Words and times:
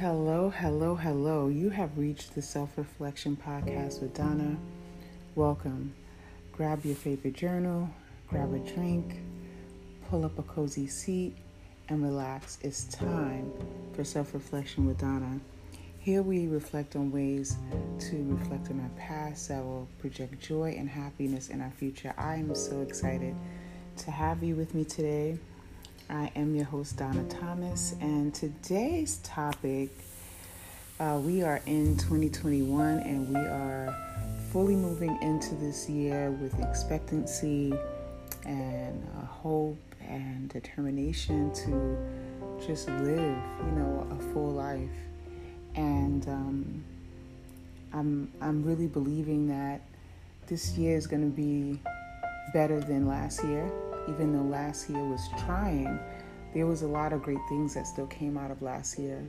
Hello, 0.00 0.48
hello, 0.48 0.94
hello. 0.94 1.48
You 1.48 1.68
have 1.68 1.98
reached 1.98 2.34
the 2.34 2.40
Self 2.40 2.78
Reflection 2.78 3.36
Podcast 3.36 4.00
with 4.00 4.14
Donna. 4.14 4.56
Welcome. 5.34 5.92
Grab 6.52 6.86
your 6.86 6.94
favorite 6.94 7.34
journal, 7.34 7.86
grab 8.26 8.54
a 8.54 8.60
drink, 8.60 9.20
pull 10.08 10.24
up 10.24 10.38
a 10.38 10.42
cozy 10.42 10.86
seat, 10.86 11.36
and 11.90 12.02
relax. 12.02 12.56
It's 12.62 12.84
time 12.84 13.52
for 13.92 14.02
Self 14.02 14.32
Reflection 14.32 14.86
with 14.86 14.96
Donna. 14.96 15.38
Here 15.98 16.22
we 16.22 16.46
reflect 16.46 16.96
on 16.96 17.12
ways 17.12 17.58
to 17.98 18.24
reflect 18.26 18.70
on 18.70 18.80
our 18.80 18.98
past 18.98 19.48
that 19.48 19.62
will 19.62 19.86
project 19.98 20.40
joy 20.40 20.76
and 20.78 20.88
happiness 20.88 21.50
in 21.50 21.60
our 21.60 21.72
future. 21.72 22.14
I 22.16 22.36
am 22.36 22.54
so 22.54 22.80
excited 22.80 23.36
to 23.98 24.10
have 24.10 24.42
you 24.42 24.56
with 24.56 24.74
me 24.74 24.86
today. 24.86 25.38
I 26.10 26.32
am 26.34 26.56
your 26.56 26.64
host, 26.64 26.96
Donna 26.96 27.22
Thomas, 27.28 27.94
and 28.00 28.34
today's 28.34 29.18
topic 29.18 29.90
uh, 30.98 31.20
we 31.22 31.44
are 31.44 31.62
in 31.66 31.96
2021 31.98 32.98
and 32.98 33.28
we 33.28 33.36
are 33.36 33.94
fully 34.50 34.74
moving 34.74 35.16
into 35.22 35.54
this 35.54 35.88
year 35.88 36.32
with 36.32 36.58
expectancy 36.58 37.72
and 38.44 39.08
uh, 39.16 39.24
hope 39.24 39.78
and 40.08 40.48
determination 40.48 41.52
to 41.54 41.96
just 42.66 42.88
live, 42.88 43.38
you 43.64 43.72
know, 43.76 44.04
a 44.10 44.32
full 44.32 44.50
life. 44.50 44.90
And 45.76 46.26
um, 46.26 46.84
I'm 47.92 48.32
I'm 48.40 48.64
really 48.64 48.88
believing 48.88 49.46
that 49.46 49.80
this 50.48 50.76
year 50.76 50.96
is 50.96 51.06
going 51.06 51.22
to 51.22 51.36
be 51.36 51.78
better 52.52 52.80
than 52.80 53.06
last 53.06 53.44
year 53.44 53.70
even 54.08 54.32
though 54.32 54.50
last 54.50 54.88
year 54.88 55.04
was 55.04 55.28
trying, 55.44 55.98
there 56.54 56.66
was 56.66 56.82
a 56.82 56.86
lot 56.86 57.12
of 57.12 57.22
great 57.22 57.38
things 57.48 57.74
that 57.74 57.86
still 57.86 58.06
came 58.06 58.36
out 58.36 58.50
of 58.50 58.60
last 58.62 58.98
year 58.98 59.28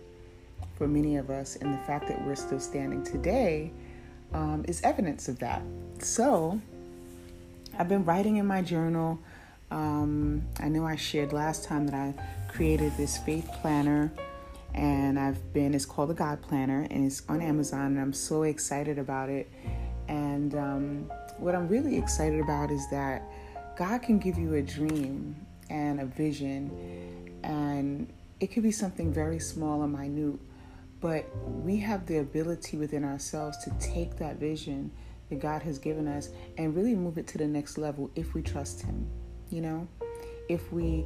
for 0.78 0.88
many 0.88 1.18
of 1.18 1.30
us. 1.30 1.56
And 1.58 1.74
the 1.74 1.84
fact 1.86 2.08
that 2.08 2.26
we're 2.26 2.36
still 2.36 2.60
standing 2.60 3.04
today 3.04 3.72
um, 4.34 4.66
is 4.68 4.82
evidence 4.84 5.28
of 5.28 5.40
that. 5.40 5.62
So 6.00 6.60
I've 7.78 7.90
been 7.90 8.06
writing 8.06 8.38
in 8.38 8.48
my 8.48 8.62
journal. 8.62 9.20
Um, 9.70 10.44
I 10.60 10.68
know 10.68 10.86
I 10.86 10.96
shared 10.96 11.34
last 11.34 11.64
time 11.64 11.86
that 11.88 11.96
I 11.96 12.14
created 12.52 12.96
this 12.98 13.18
faith 13.18 13.50
planner 13.62 14.12
and 14.74 15.20
I've 15.20 15.54
been, 15.54 15.74
it's 15.74 15.86
called 15.86 16.10
the 16.10 16.14
God 16.14 16.42
Planner 16.42 16.88
and 16.90 17.06
it's 17.06 17.24
on 17.28 17.42
Amazon 17.42 17.88
and 17.88 18.00
I'm 18.00 18.14
so 18.14 18.44
excited 18.44 18.98
about 18.98 19.30
it. 19.30 19.50
And 20.08 20.56
um, 20.56 21.12
what 21.38 21.56
I'm 21.56 21.68
really 21.68 21.98
excited 21.98 22.40
about 22.40 22.72
is 22.72 22.90
that 22.90 23.24
God 23.82 24.04
can 24.04 24.20
give 24.20 24.38
you 24.38 24.54
a 24.54 24.62
dream 24.62 25.36
and 25.72 26.02
a 26.02 26.06
vision, 26.06 26.70
and 27.42 28.14
it 28.40 28.52
could 28.52 28.62
be 28.62 28.70
something 28.70 29.12
very 29.12 29.40
small 29.40 29.82
and 29.82 29.92
minute, 29.92 30.40
but 31.00 31.26
we 31.48 31.78
have 31.78 32.06
the 32.06 32.20
ability 32.20 32.78
within 32.78 33.04
ourselves 33.04 33.58
to 33.64 33.72
take 33.80 34.18
that 34.18 34.36
vision 34.36 34.92
that 35.32 35.40
God 35.40 35.64
has 35.64 35.80
given 35.80 36.08
us 36.08 36.30
and 36.60 36.76
really 36.76 36.94
move 36.94 37.18
it 37.18 37.26
to 37.30 37.40
the 37.40 37.48
next 37.48 37.80
level 37.80 38.12
if 38.14 38.36
we 38.36 38.44
trust 38.44 38.84
Him. 38.84 39.10
You 39.50 39.62
know, 39.62 39.88
if 40.48 40.72
we 40.72 41.04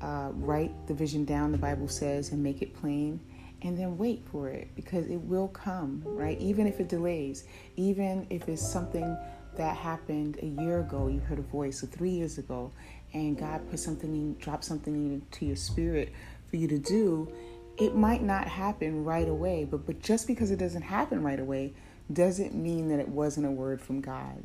uh, 0.00 0.30
write 0.34 0.86
the 0.86 0.94
vision 0.94 1.24
down, 1.24 1.50
the 1.50 1.58
Bible 1.58 1.88
says, 1.88 2.30
and 2.30 2.40
make 2.40 2.62
it 2.62 2.72
plain, 2.72 3.18
and 3.62 3.76
then 3.76 3.98
wait 3.98 4.22
for 4.30 4.48
it 4.48 4.68
because 4.76 5.08
it 5.08 5.20
will 5.20 5.48
come, 5.48 6.04
right? 6.06 6.38
Even 6.40 6.68
if 6.68 6.78
it 6.78 6.88
delays, 6.88 7.48
even 7.74 8.28
if 8.30 8.48
it's 8.48 8.64
something 8.64 9.16
that 9.56 9.76
happened 9.76 10.38
a 10.42 10.46
year 10.46 10.80
ago, 10.80 11.08
you 11.08 11.20
heard 11.20 11.38
a 11.38 11.42
voice, 11.42 11.82
or 11.82 11.86
three 11.86 12.10
years 12.10 12.38
ago, 12.38 12.72
and 13.12 13.38
God 13.38 13.68
put 13.70 13.78
something 13.78 14.14
in, 14.14 14.34
dropped 14.38 14.64
something 14.64 14.94
into 14.94 15.46
your 15.46 15.56
spirit 15.56 16.12
for 16.48 16.56
you 16.56 16.68
to 16.68 16.78
do, 16.78 17.32
it 17.78 17.94
might 17.94 18.22
not 18.22 18.46
happen 18.46 19.04
right 19.04 19.28
away. 19.28 19.64
But 19.64 19.86
but 19.86 20.00
just 20.00 20.26
because 20.26 20.50
it 20.50 20.58
doesn't 20.58 20.82
happen 20.82 21.22
right 21.22 21.40
away 21.40 21.74
doesn't 22.12 22.54
mean 22.54 22.88
that 22.88 22.98
it 22.98 23.08
wasn't 23.08 23.46
a 23.46 23.50
word 23.50 23.80
from 23.80 24.00
God. 24.00 24.44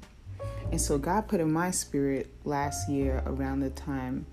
And 0.71 0.79
so 0.79 0.97
God 0.97 1.27
put 1.27 1.39
in 1.39 1.51
my 1.51 1.71
spirit 1.71 2.33
last 2.45 2.89
year 2.89 3.23
around 3.25 3.61
the 3.61 3.69
time 3.71 4.25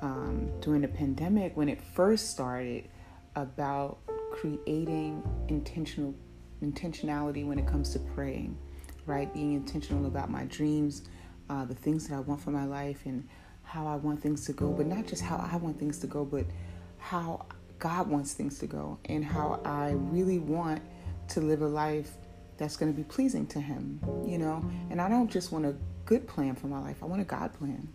um, 0.00 0.50
during 0.60 0.82
the 0.82 0.88
pandemic 0.88 1.56
when 1.56 1.68
it 1.68 1.80
first 1.80 2.30
started 2.30 2.88
about 3.36 3.98
creating 4.32 5.22
intentional 5.48 6.14
intentionality 6.62 7.44
when 7.44 7.58
it 7.58 7.66
comes 7.66 7.90
to 7.90 7.98
praying 7.98 8.56
right? 9.06 9.32
Being 9.32 9.54
intentional 9.54 10.06
about 10.06 10.30
my 10.30 10.44
dreams, 10.44 11.02
uh, 11.50 11.64
the 11.64 11.74
things 11.74 12.08
that 12.08 12.14
I 12.14 12.20
want 12.20 12.40
for 12.40 12.50
my 12.50 12.64
life, 12.64 13.02
and 13.04 13.26
how 13.62 13.86
I 13.86 13.96
want 13.96 14.22
things 14.22 14.44
to 14.46 14.52
go, 14.52 14.70
but 14.70 14.86
not 14.86 15.06
just 15.06 15.22
how 15.22 15.36
I 15.36 15.56
want 15.56 15.78
things 15.78 15.98
to 16.00 16.06
go, 16.06 16.24
but 16.24 16.46
how 16.98 17.46
God 17.78 18.08
wants 18.08 18.34
things 18.34 18.58
to 18.60 18.66
go, 18.66 18.98
and 19.06 19.24
how 19.24 19.60
I 19.64 19.90
really 19.90 20.38
want 20.38 20.82
to 21.28 21.40
live 21.40 21.62
a 21.62 21.68
life 21.68 22.12
that's 22.58 22.76
going 22.76 22.92
to 22.92 22.96
be 22.96 23.04
pleasing 23.04 23.46
to 23.48 23.60
Him, 23.60 24.00
you 24.26 24.38
know? 24.38 24.64
And 24.90 25.00
I 25.00 25.08
don't 25.08 25.30
just 25.30 25.52
want 25.52 25.66
a 25.66 25.74
good 26.04 26.28
plan 26.28 26.54
for 26.54 26.66
my 26.66 26.80
life, 26.80 27.02
I 27.02 27.06
want 27.06 27.22
a 27.22 27.24
God 27.24 27.52
plan. 27.54 27.88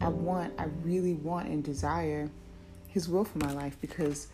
I 0.00 0.08
want, 0.08 0.54
I 0.58 0.64
really 0.82 1.14
want 1.14 1.48
and 1.48 1.62
desire 1.62 2.30
His 2.88 3.08
will 3.08 3.24
for 3.24 3.38
my 3.38 3.52
life 3.52 3.76
because 3.80 4.28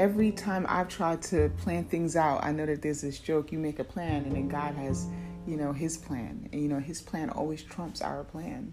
every 0.00 0.32
time 0.32 0.64
I've 0.68 0.88
tried 0.88 1.20
to 1.24 1.50
plan 1.58 1.84
things 1.84 2.16
out, 2.16 2.42
I 2.42 2.52
know 2.52 2.64
that 2.64 2.80
there's 2.80 3.02
this 3.02 3.18
joke 3.18 3.52
you 3.52 3.58
make 3.58 3.78
a 3.78 3.84
plan 3.84 4.24
and 4.24 4.34
then 4.34 4.48
God 4.48 4.74
has, 4.74 5.06
you 5.46 5.58
know, 5.58 5.72
his 5.72 5.98
plan. 5.98 6.48
And, 6.52 6.62
you 6.62 6.68
know, 6.68 6.78
his 6.78 7.02
plan 7.02 7.28
always 7.28 7.62
trumps 7.62 8.00
our 8.00 8.24
plan, 8.24 8.72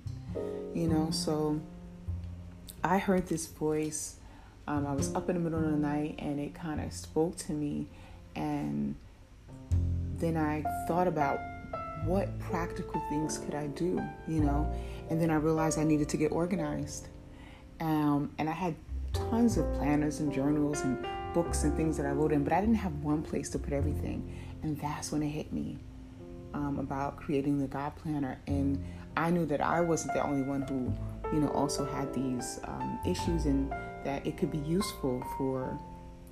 you 0.73 0.87
know. 0.87 1.11
So 1.11 1.59
I 2.83 2.97
heard 2.97 3.27
this 3.27 3.47
voice. 3.47 4.15
Um, 4.67 4.87
I 4.87 4.93
was 4.93 5.13
up 5.15 5.29
in 5.29 5.35
the 5.35 5.41
middle 5.41 5.63
of 5.63 5.71
the 5.71 5.77
night 5.77 6.15
and 6.19 6.39
it 6.39 6.53
kind 6.53 6.79
of 6.79 6.93
spoke 6.93 7.35
to 7.37 7.51
me. 7.51 7.87
And 8.37 8.95
then 10.17 10.37
I 10.37 10.63
thought 10.87 11.07
about 11.07 11.39
what 12.05 12.39
practical 12.39 13.01
things 13.09 13.37
could 13.37 13.53
I 13.53 13.67
do, 13.67 14.01
you 14.27 14.41
know. 14.41 14.73
And 15.09 15.21
then 15.21 15.29
I 15.29 15.35
realized 15.35 15.77
I 15.77 15.83
needed 15.83 16.07
to 16.09 16.17
get 16.17 16.31
organized. 16.31 17.07
Um, 17.81 18.31
and 18.37 18.49
I 18.49 18.53
had 18.53 18.75
tons 19.29 19.57
of 19.57 19.71
planners 19.73 20.19
and 20.19 20.31
journals 20.31 20.81
and 20.81 21.05
books 21.33 21.63
and 21.63 21.75
things 21.75 21.97
that 21.97 22.05
I 22.05 22.11
wrote 22.11 22.31
in, 22.31 22.43
but 22.43 22.53
I 22.53 22.59
didn't 22.59 22.75
have 22.75 22.93
one 23.03 23.21
place 23.21 23.49
to 23.51 23.59
put 23.59 23.73
everything. 23.73 24.35
And 24.63 24.79
that's 24.79 25.11
when 25.11 25.21
it 25.21 25.29
hit 25.29 25.53
me 25.53 25.77
um, 26.53 26.79
about 26.79 27.17
creating 27.17 27.59
the 27.59 27.67
God 27.67 27.95
Planner. 27.95 28.39
And 28.47 28.83
I 29.15 29.29
knew 29.29 29.45
that 29.45 29.61
I 29.61 29.81
wasn't 29.81 30.13
the 30.13 30.23
only 30.23 30.43
one 30.43 30.61
who, 30.63 30.93
you 31.33 31.41
know, 31.41 31.49
also 31.49 31.85
had 31.85 32.13
these 32.13 32.59
um, 32.65 32.99
issues 33.05 33.45
and 33.45 33.71
that 34.03 34.25
it 34.25 34.37
could 34.37 34.51
be 34.51 34.59
useful 34.59 35.23
for 35.37 35.77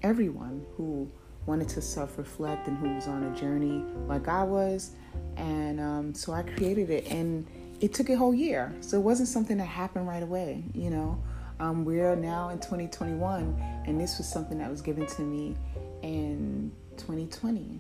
everyone 0.01 0.65
who 0.75 1.09
wanted 1.45 1.69
to 1.69 1.81
self 1.81 2.17
reflect 2.17 2.67
and 2.67 2.77
who 2.77 2.89
was 2.93 3.07
on 3.07 3.23
a 3.23 3.35
journey 3.35 3.83
like 4.07 4.27
I 4.27 4.43
was. 4.43 4.91
And 5.37 5.79
um, 5.79 6.13
so 6.13 6.33
I 6.33 6.43
created 6.43 6.89
it, 6.89 7.07
and 7.11 7.45
it 7.81 7.93
took 7.93 8.09
a 8.09 8.15
whole 8.15 8.33
year. 8.33 8.73
So 8.79 8.97
it 8.97 9.01
wasn't 9.01 9.29
something 9.29 9.57
that 9.57 9.65
happened 9.65 10.07
right 10.07 10.23
away, 10.23 10.63
you 10.73 10.89
know. 10.89 11.21
Um, 11.59 11.85
we're 11.85 12.15
now 12.15 12.49
in 12.49 12.57
2021, 12.57 13.83
and 13.85 13.99
this 13.99 14.17
was 14.17 14.27
something 14.27 14.57
that 14.57 14.69
was 14.69 14.81
given 14.81 15.05
to 15.07 15.21
me 15.21 15.55
in 16.01 16.71
2020. 16.97 17.79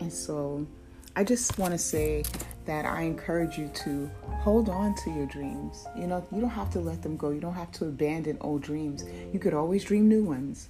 And 0.00 0.12
so 0.12 0.66
I 1.16 1.24
just 1.24 1.58
want 1.58 1.72
to 1.72 1.78
say 1.78 2.22
that 2.64 2.84
I 2.84 3.02
encourage 3.02 3.58
you 3.58 3.68
to 3.74 4.08
hold 4.24 4.68
on 4.68 4.94
to 4.96 5.10
your 5.10 5.26
dreams. 5.26 5.84
You 5.96 6.06
know, 6.06 6.24
you 6.32 6.40
don't 6.40 6.50
have 6.50 6.70
to 6.70 6.80
let 6.80 7.02
them 7.02 7.16
go, 7.16 7.30
you 7.30 7.40
don't 7.40 7.54
have 7.54 7.72
to 7.72 7.86
abandon 7.86 8.38
old 8.40 8.62
dreams. 8.62 9.04
You 9.32 9.40
could 9.40 9.54
always 9.54 9.84
dream 9.84 10.08
new 10.08 10.22
ones, 10.22 10.68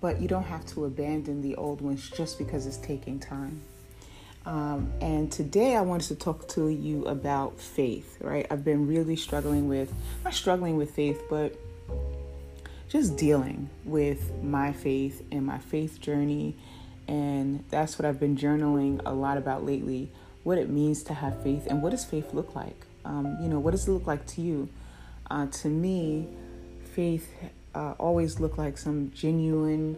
but 0.00 0.20
you 0.20 0.28
don't 0.28 0.44
have 0.44 0.66
to 0.66 0.84
abandon 0.84 1.40
the 1.40 1.56
old 1.56 1.80
ones 1.80 2.10
just 2.10 2.38
because 2.38 2.66
it's 2.66 2.76
taking 2.76 3.18
time. 3.18 3.62
Um, 4.46 4.92
and 5.00 5.30
today 5.30 5.76
I 5.76 5.82
wanted 5.82 6.08
to 6.08 6.14
talk 6.14 6.48
to 6.48 6.68
you 6.68 7.04
about 7.06 7.58
faith, 7.58 8.18
right? 8.20 8.46
I've 8.50 8.64
been 8.64 8.86
really 8.86 9.16
struggling 9.16 9.68
with, 9.68 9.92
not 10.24 10.34
struggling 10.34 10.76
with 10.76 10.90
faith, 10.90 11.22
but 11.28 11.58
just 12.90 13.16
dealing 13.16 13.70
with 13.84 14.32
my 14.42 14.72
faith 14.72 15.22
and 15.30 15.46
my 15.46 15.58
faith 15.58 16.00
journey. 16.00 16.56
And 17.06 17.64
that's 17.70 17.98
what 17.98 18.04
I've 18.04 18.20
been 18.20 18.36
journaling 18.36 19.00
a 19.06 19.14
lot 19.14 19.38
about 19.38 19.64
lately 19.64 20.10
what 20.42 20.58
it 20.58 20.68
means 20.68 21.02
to 21.04 21.14
have 21.14 21.42
faith 21.42 21.66
and 21.68 21.82
what 21.82 21.90
does 21.90 22.04
faith 22.04 22.34
look 22.34 22.54
like? 22.54 22.86
Um, 23.04 23.38
you 23.40 23.48
know, 23.48 23.60
what 23.60 23.70
does 23.70 23.86
it 23.86 23.92
look 23.92 24.06
like 24.06 24.26
to 24.28 24.42
you? 24.42 24.68
Uh, 25.30 25.46
to 25.46 25.68
me, 25.68 26.26
faith 26.94 27.32
uh, 27.74 27.94
always 27.98 28.40
looked 28.40 28.58
like 28.58 28.76
some 28.76 29.12
genuine 29.14 29.96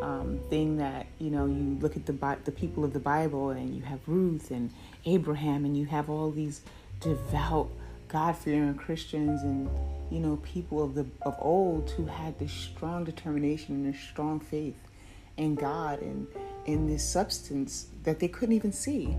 um, 0.00 0.40
thing 0.50 0.78
that 0.78 1.06
you 1.20 1.30
know 1.30 1.46
you 1.46 1.78
look 1.80 1.96
at 1.96 2.06
the 2.06 2.38
the 2.44 2.50
people 2.50 2.84
of 2.84 2.92
the 2.92 2.98
Bible 2.98 3.50
and 3.50 3.74
you 3.76 3.82
have 3.82 4.00
Ruth 4.06 4.50
and 4.50 4.70
Abraham 5.06 5.64
and 5.64 5.76
you 5.76 5.86
have 5.86 6.10
all 6.10 6.30
these 6.32 6.62
devout 7.00 7.70
God 8.12 8.36
fearing 8.36 8.74
Christians 8.74 9.42
and 9.42 9.70
you 10.10 10.20
know 10.20 10.36
people 10.42 10.82
of 10.82 10.94
the 10.94 11.06
of 11.22 11.34
old 11.38 11.90
who 11.90 12.04
had 12.04 12.38
this 12.38 12.52
strong 12.52 13.04
determination 13.04 13.74
and 13.74 13.94
this 13.94 14.00
strong 14.00 14.38
faith 14.38 14.76
in 15.38 15.54
God 15.54 16.02
and 16.02 16.26
in 16.66 16.86
this 16.86 17.08
substance 17.08 17.86
that 18.04 18.20
they 18.20 18.28
couldn't 18.28 18.54
even 18.54 18.72
see. 18.72 19.16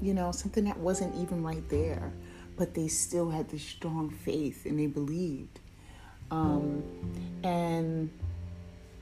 You 0.00 0.14
know, 0.14 0.30
something 0.30 0.64
that 0.64 0.78
wasn't 0.78 1.14
even 1.16 1.42
right 1.42 1.66
there, 1.68 2.12
but 2.56 2.74
they 2.74 2.86
still 2.86 3.30
had 3.30 3.48
this 3.48 3.62
strong 3.62 4.10
faith 4.10 4.64
and 4.64 4.78
they 4.78 4.86
believed. 4.86 5.58
Um, 6.30 6.82
and 7.42 8.10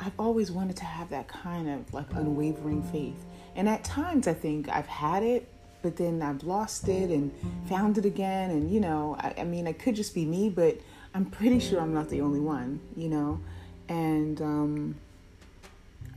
I've 0.01 0.19
always 0.19 0.51
wanted 0.51 0.77
to 0.77 0.85
have 0.85 1.11
that 1.11 1.29
kind 1.29 1.69
of 1.69 1.93
like 1.93 2.13
unwavering 2.13 2.83
faith. 2.85 3.23
And 3.57 3.69
at 3.69 3.85
times 3.85 4.27
I 4.27 4.35
think 4.35 4.69
I've 4.69 4.87
had 4.87 5.23
it, 5.23 5.49
but 5.85 5.97
then 5.99 6.23
I've 6.23 6.43
lost 6.45 6.89
it 6.89 7.11
and 7.11 7.31
found 7.69 7.99
it 7.99 8.07
again. 8.07 8.51
And, 8.51 8.71
you 8.71 8.81
know, 8.81 9.17
I, 9.21 9.35
I 9.41 9.45
mean, 9.45 9.67
it 9.67 9.79
could 9.79 9.95
just 9.95 10.15
be 10.15 10.25
me, 10.25 10.49
but 10.49 10.79
I'm 11.13 11.27
pretty 11.27 11.61
sure 11.61 11.79
I'm 11.79 11.93
not 11.93 12.09
the 12.09 12.23
only 12.23 12.41
one, 12.41 12.81
you 12.97 13.11
know? 13.11 13.39
And 13.87 14.41
um, 14.41 14.95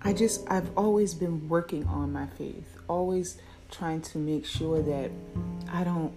I 0.01 0.13
just, 0.13 0.49
I've 0.49 0.69
always 0.77 1.13
been 1.13 1.49
working 1.49 1.85
on 1.85 2.13
my 2.13 2.27
faith, 2.27 2.77
always 2.87 3.39
trying 3.69 3.99
to 4.03 4.17
make 4.19 4.45
sure 4.45 4.81
that 4.81 5.11
I 5.69 5.83
don't 5.83 6.13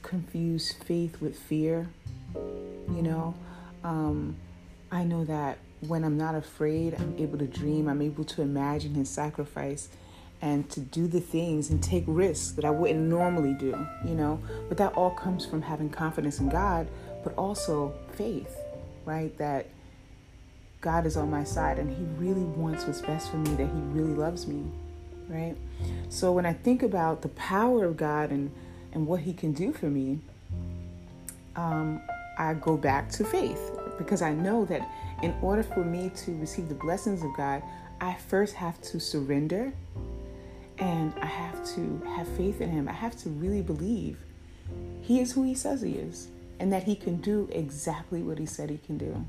confuse 0.00 0.72
faith 0.72 1.20
with 1.20 1.38
fear, 1.38 1.90
you 2.34 3.02
know? 3.02 3.34
Um, 3.84 4.36
I 4.90 5.04
know 5.04 5.26
that 5.26 5.58
when 5.86 6.02
I'm 6.02 6.16
not 6.16 6.34
afraid, 6.34 6.94
I'm 6.94 7.14
able 7.18 7.36
to 7.36 7.46
dream, 7.46 7.88
I'm 7.88 8.00
able 8.00 8.24
to 8.24 8.40
imagine 8.40 8.94
His 8.94 9.10
sacrifice 9.10 9.90
and 10.40 10.68
to 10.70 10.80
do 10.80 11.08
the 11.08 11.20
things 11.20 11.70
and 11.70 11.82
take 11.82 12.04
risks 12.06 12.52
that 12.52 12.64
I 12.64 12.70
wouldn't 12.70 13.00
normally 13.00 13.54
do, 13.54 13.86
you 14.04 14.14
know. 14.14 14.40
But 14.68 14.78
that 14.78 14.92
all 14.94 15.10
comes 15.10 15.44
from 15.44 15.62
having 15.62 15.90
confidence 15.90 16.38
in 16.38 16.48
God, 16.48 16.88
but 17.24 17.34
also 17.36 17.94
faith, 18.12 18.56
right? 19.04 19.36
That 19.38 19.66
God 20.80 21.06
is 21.06 21.16
on 21.16 21.30
my 21.30 21.44
side 21.44 21.78
and 21.78 21.90
He 21.90 22.04
really 22.24 22.44
wants 22.44 22.86
what's 22.86 23.00
best 23.00 23.30
for 23.30 23.36
me, 23.36 23.50
that 23.54 23.66
He 23.66 23.80
really 23.92 24.14
loves 24.14 24.46
me, 24.46 24.64
right? 25.28 25.56
So 26.08 26.32
when 26.32 26.46
I 26.46 26.52
think 26.52 26.82
about 26.82 27.22
the 27.22 27.28
power 27.30 27.84
of 27.84 27.96
God 27.96 28.30
and, 28.30 28.52
and 28.92 29.06
what 29.06 29.20
He 29.20 29.32
can 29.32 29.52
do 29.52 29.72
for 29.72 29.86
me, 29.86 30.20
um, 31.56 32.00
I 32.38 32.54
go 32.54 32.76
back 32.76 33.10
to 33.12 33.24
faith 33.24 33.72
because 33.98 34.22
I 34.22 34.32
know 34.32 34.64
that 34.66 34.88
in 35.24 35.34
order 35.42 35.64
for 35.64 35.84
me 35.84 36.12
to 36.24 36.38
receive 36.38 36.68
the 36.68 36.74
blessings 36.74 37.24
of 37.24 37.36
God, 37.36 37.62
I 38.00 38.14
first 38.14 38.54
have 38.54 38.80
to 38.82 39.00
surrender 39.00 39.72
and 40.78 41.12
I 41.20 41.26
have 41.26 41.64
to 41.74 42.02
have 42.16 42.28
faith 42.36 42.60
in 42.60 42.70
Him. 42.70 42.88
I 42.88 42.92
have 42.92 43.16
to 43.18 43.28
really 43.30 43.62
believe 43.62 44.18
He 45.02 45.20
is 45.20 45.32
who 45.32 45.42
He 45.42 45.54
says 45.54 45.82
He 45.82 45.92
is 45.92 46.28
and 46.60 46.72
that 46.72 46.84
He 46.84 46.94
can 46.94 47.16
do 47.16 47.48
exactly 47.52 48.22
what 48.22 48.38
He 48.38 48.46
said 48.46 48.70
He 48.70 48.78
can 48.78 48.98
do. 48.98 49.24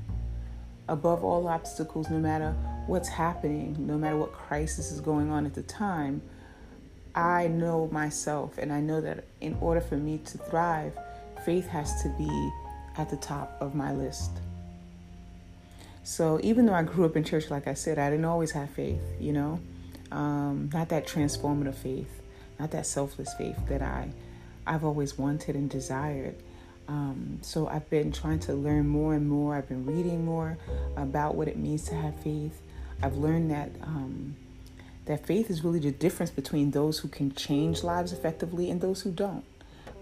Above 0.88 1.22
all 1.22 1.46
obstacles, 1.46 2.10
no 2.10 2.18
matter 2.18 2.54
what's 2.86 3.08
happening, 3.08 3.76
no 3.78 3.96
matter 3.96 4.16
what 4.16 4.32
crisis 4.32 4.90
is 4.90 5.00
going 5.00 5.30
on 5.30 5.46
at 5.46 5.54
the 5.54 5.62
time, 5.62 6.20
I 7.14 7.48
know 7.48 7.88
myself 7.92 8.58
and 8.58 8.72
I 8.72 8.80
know 8.80 9.00
that 9.00 9.24
in 9.40 9.56
order 9.60 9.80
for 9.80 9.96
me 9.96 10.18
to 10.18 10.38
thrive, 10.38 10.92
faith 11.44 11.68
has 11.68 12.02
to 12.02 12.08
be 12.10 12.50
at 12.96 13.10
the 13.10 13.16
top 13.16 13.56
of 13.60 13.74
my 13.74 13.92
list. 13.92 14.30
So 16.02 16.40
even 16.42 16.66
though 16.66 16.74
I 16.74 16.82
grew 16.82 17.04
up 17.04 17.16
in 17.16 17.24
church, 17.24 17.50
like 17.50 17.68
I 17.68 17.74
said, 17.74 17.98
I 17.98 18.10
didn't 18.10 18.24
always 18.24 18.50
have 18.52 18.70
faith, 18.70 19.02
you 19.20 19.32
know, 19.32 19.60
um, 20.10 20.70
not 20.72 20.88
that 20.90 21.06
transformative 21.06 21.74
faith, 21.74 22.20
not 22.58 22.70
that 22.72 22.86
selfless 22.86 23.32
faith 23.34 23.56
that 23.68 23.82
I, 23.82 24.10
I've 24.66 24.84
always 24.84 25.18
wanted 25.18 25.56
and 25.56 25.70
desired. 25.70 26.36
Um, 26.88 27.38
so 27.42 27.68
I've 27.68 27.88
been 27.88 28.10
trying 28.10 28.40
to 28.40 28.54
learn 28.54 28.88
more 28.88 29.14
and 29.14 29.28
more. 29.28 29.54
I've 29.54 29.68
been 29.68 29.86
reading 29.86 30.24
more 30.24 30.58
about 30.96 31.36
what 31.36 31.46
it 31.46 31.56
means 31.56 31.84
to 31.84 31.94
have 31.94 32.16
faith. 32.16 32.60
I've 33.02 33.16
learned 33.16 33.50
that 33.52 33.70
um, 33.82 34.34
that 35.06 35.26
faith 35.26 35.50
is 35.50 35.64
really 35.64 35.78
the 35.78 35.90
difference 35.90 36.30
between 36.30 36.72
those 36.72 36.98
who 36.98 37.08
can 37.08 37.32
change 37.32 37.82
lives 37.82 38.12
effectively 38.12 38.70
and 38.70 38.80
those 38.80 39.02
who 39.02 39.10
don't. 39.10 39.44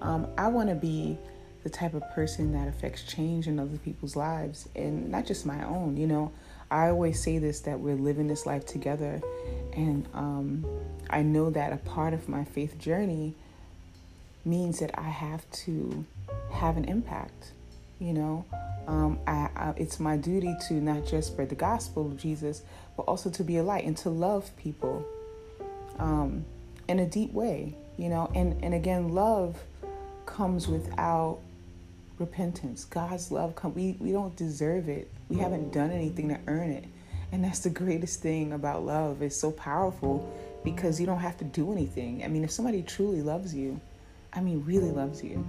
Um, 0.00 0.26
I 0.36 0.48
want 0.48 0.68
to 0.70 0.74
be 0.74 1.18
the 1.62 1.70
type 1.70 1.94
of 1.94 2.02
person 2.10 2.52
that 2.52 2.68
affects 2.68 3.02
change 3.02 3.46
in 3.46 3.58
other 3.58 3.78
people's 3.78 4.16
lives 4.16 4.68
and 4.74 5.10
not 5.10 5.26
just 5.26 5.44
my 5.44 5.64
own. 5.64 5.96
You 5.96 6.06
know, 6.06 6.32
I 6.70 6.88
always 6.88 7.22
say 7.22 7.38
this 7.38 7.60
that 7.60 7.80
we're 7.80 7.94
living 7.94 8.28
this 8.28 8.46
life 8.46 8.66
together, 8.66 9.20
and 9.72 10.06
um, 10.14 10.64
I 11.10 11.22
know 11.22 11.50
that 11.50 11.72
a 11.72 11.78
part 11.78 12.12
of 12.12 12.28
my 12.28 12.44
faith 12.44 12.78
journey 12.78 13.34
means 14.44 14.80
that 14.80 14.98
I 14.98 15.08
have 15.08 15.48
to 15.50 16.04
have 16.50 16.76
an 16.76 16.84
impact. 16.84 17.52
You 17.98 18.12
know, 18.12 18.44
um, 18.86 19.18
I, 19.26 19.48
I, 19.56 19.74
it's 19.76 19.98
my 19.98 20.16
duty 20.16 20.54
to 20.68 20.74
not 20.74 21.06
just 21.06 21.28
spread 21.28 21.48
the 21.48 21.56
gospel 21.56 22.06
of 22.06 22.16
Jesus, 22.16 22.62
but 22.96 23.02
also 23.04 23.30
to 23.30 23.44
be 23.44 23.56
a 23.56 23.62
light 23.62 23.84
and 23.84 23.96
to 23.98 24.10
love 24.10 24.56
people 24.56 25.04
um, 25.98 26.44
in 26.86 26.98
a 26.98 27.06
deep 27.06 27.32
way. 27.32 27.74
You 27.96 28.08
know, 28.08 28.30
and 28.34 28.62
and 28.62 28.74
again, 28.74 29.08
love 29.08 29.62
comes 30.26 30.68
without 30.68 31.40
repentance. 32.18 32.84
God's 32.84 33.30
love 33.30 33.54
come 33.54 33.74
we, 33.74 33.96
we 34.00 34.12
don't 34.12 34.34
deserve 34.36 34.88
it. 34.88 35.10
We 35.28 35.36
haven't 35.36 35.72
done 35.72 35.90
anything 35.90 36.28
to 36.28 36.38
earn 36.46 36.70
it. 36.70 36.84
And 37.32 37.44
that's 37.44 37.60
the 37.60 37.70
greatest 37.70 38.20
thing 38.20 38.52
about 38.52 38.84
love. 38.84 39.22
It's 39.22 39.36
so 39.36 39.50
powerful 39.50 40.32
because 40.64 40.98
you 41.00 41.06
don't 41.06 41.20
have 41.20 41.36
to 41.38 41.44
do 41.44 41.72
anything. 41.72 42.24
I 42.24 42.28
mean, 42.28 42.44
if 42.44 42.50
somebody 42.50 42.82
truly 42.82 43.22
loves 43.22 43.54
you, 43.54 43.80
I 44.32 44.40
mean 44.40 44.64
really 44.66 44.90
loves 44.90 45.22
you, 45.22 45.44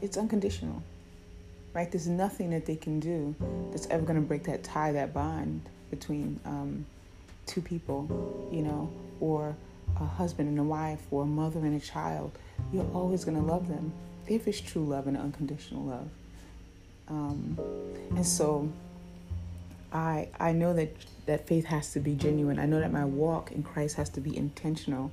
it's 0.00 0.16
unconditional. 0.16 0.82
Right? 1.74 1.90
There's 1.90 2.08
nothing 2.08 2.50
that 2.50 2.66
they 2.66 2.76
can 2.76 3.00
do 3.00 3.34
that's 3.70 3.86
ever 3.86 4.02
going 4.02 4.20
to 4.20 4.26
break 4.26 4.44
that 4.44 4.62
tie, 4.62 4.92
that 4.92 5.14
bond 5.14 5.62
between 5.90 6.38
um, 6.44 6.84
two 7.46 7.62
people, 7.62 8.48
you 8.52 8.62
know, 8.62 8.90
or 9.20 9.56
a 10.00 10.04
husband 10.04 10.48
and 10.48 10.58
a 10.58 10.62
wife, 10.62 11.00
or 11.10 11.22
a 11.22 11.26
mother 11.26 11.60
and 11.60 11.80
a 11.80 11.84
child. 11.84 12.32
You're 12.72 12.90
always 12.92 13.24
going 13.24 13.38
to 13.38 13.42
love 13.42 13.68
them 13.68 13.92
if 14.28 14.46
it's 14.48 14.60
true 14.60 14.84
love 14.84 15.06
and 15.06 15.16
unconditional 15.16 15.84
love. 15.84 16.08
Um, 17.08 17.58
and 18.16 18.26
so 18.26 18.70
I 19.92 20.28
I 20.38 20.52
know 20.52 20.72
that 20.74 20.94
that 21.26 21.46
faith 21.46 21.66
has 21.66 21.92
to 21.92 22.00
be 22.00 22.14
genuine. 22.14 22.58
I 22.58 22.66
know 22.66 22.80
that 22.80 22.92
my 22.92 23.04
walk 23.04 23.52
in 23.52 23.62
Christ 23.62 23.96
has 23.96 24.08
to 24.10 24.20
be 24.20 24.36
intentional. 24.36 25.10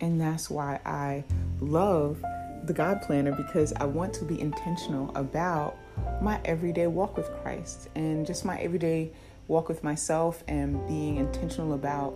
And 0.00 0.20
that's 0.20 0.48
why 0.48 0.78
I 0.86 1.24
love 1.60 2.22
the 2.64 2.72
God 2.72 3.02
Planner 3.02 3.32
because 3.32 3.72
I 3.74 3.84
want 3.84 4.12
to 4.14 4.24
be 4.24 4.40
intentional 4.40 5.10
about 5.16 5.76
my 6.22 6.40
everyday 6.44 6.86
walk 6.86 7.16
with 7.16 7.30
Christ 7.42 7.88
and 7.96 8.26
just 8.26 8.44
my 8.44 8.58
everyday 8.60 9.10
walk 9.48 9.68
with 9.68 9.82
myself 9.82 10.44
and 10.46 10.86
being 10.86 11.16
intentional 11.16 11.72
about 11.72 12.14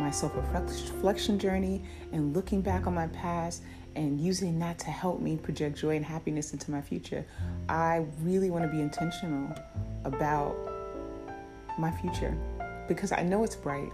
my 0.00 0.10
self 0.10 0.32
reflection 0.36 1.38
journey 1.38 1.82
and 2.12 2.34
looking 2.34 2.62
back 2.62 2.86
on 2.86 2.94
my 2.94 3.08
past 3.08 3.62
and 3.98 4.20
using 4.20 4.60
that 4.60 4.78
to 4.78 4.90
help 4.90 5.20
me 5.20 5.36
project 5.36 5.76
joy 5.76 5.96
and 5.96 6.04
happiness 6.04 6.52
into 6.52 6.70
my 6.70 6.80
future. 6.80 7.26
I 7.68 8.06
really 8.22 8.48
want 8.48 8.64
to 8.64 8.68
be 8.70 8.80
intentional 8.80 9.52
about 10.04 10.56
my 11.78 11.90
future 11.90 12.36
because 12.86 13.10
I 13.10 13.22
know 13.22 13.42
it's 13.42 13.56
bright 13.56 13.90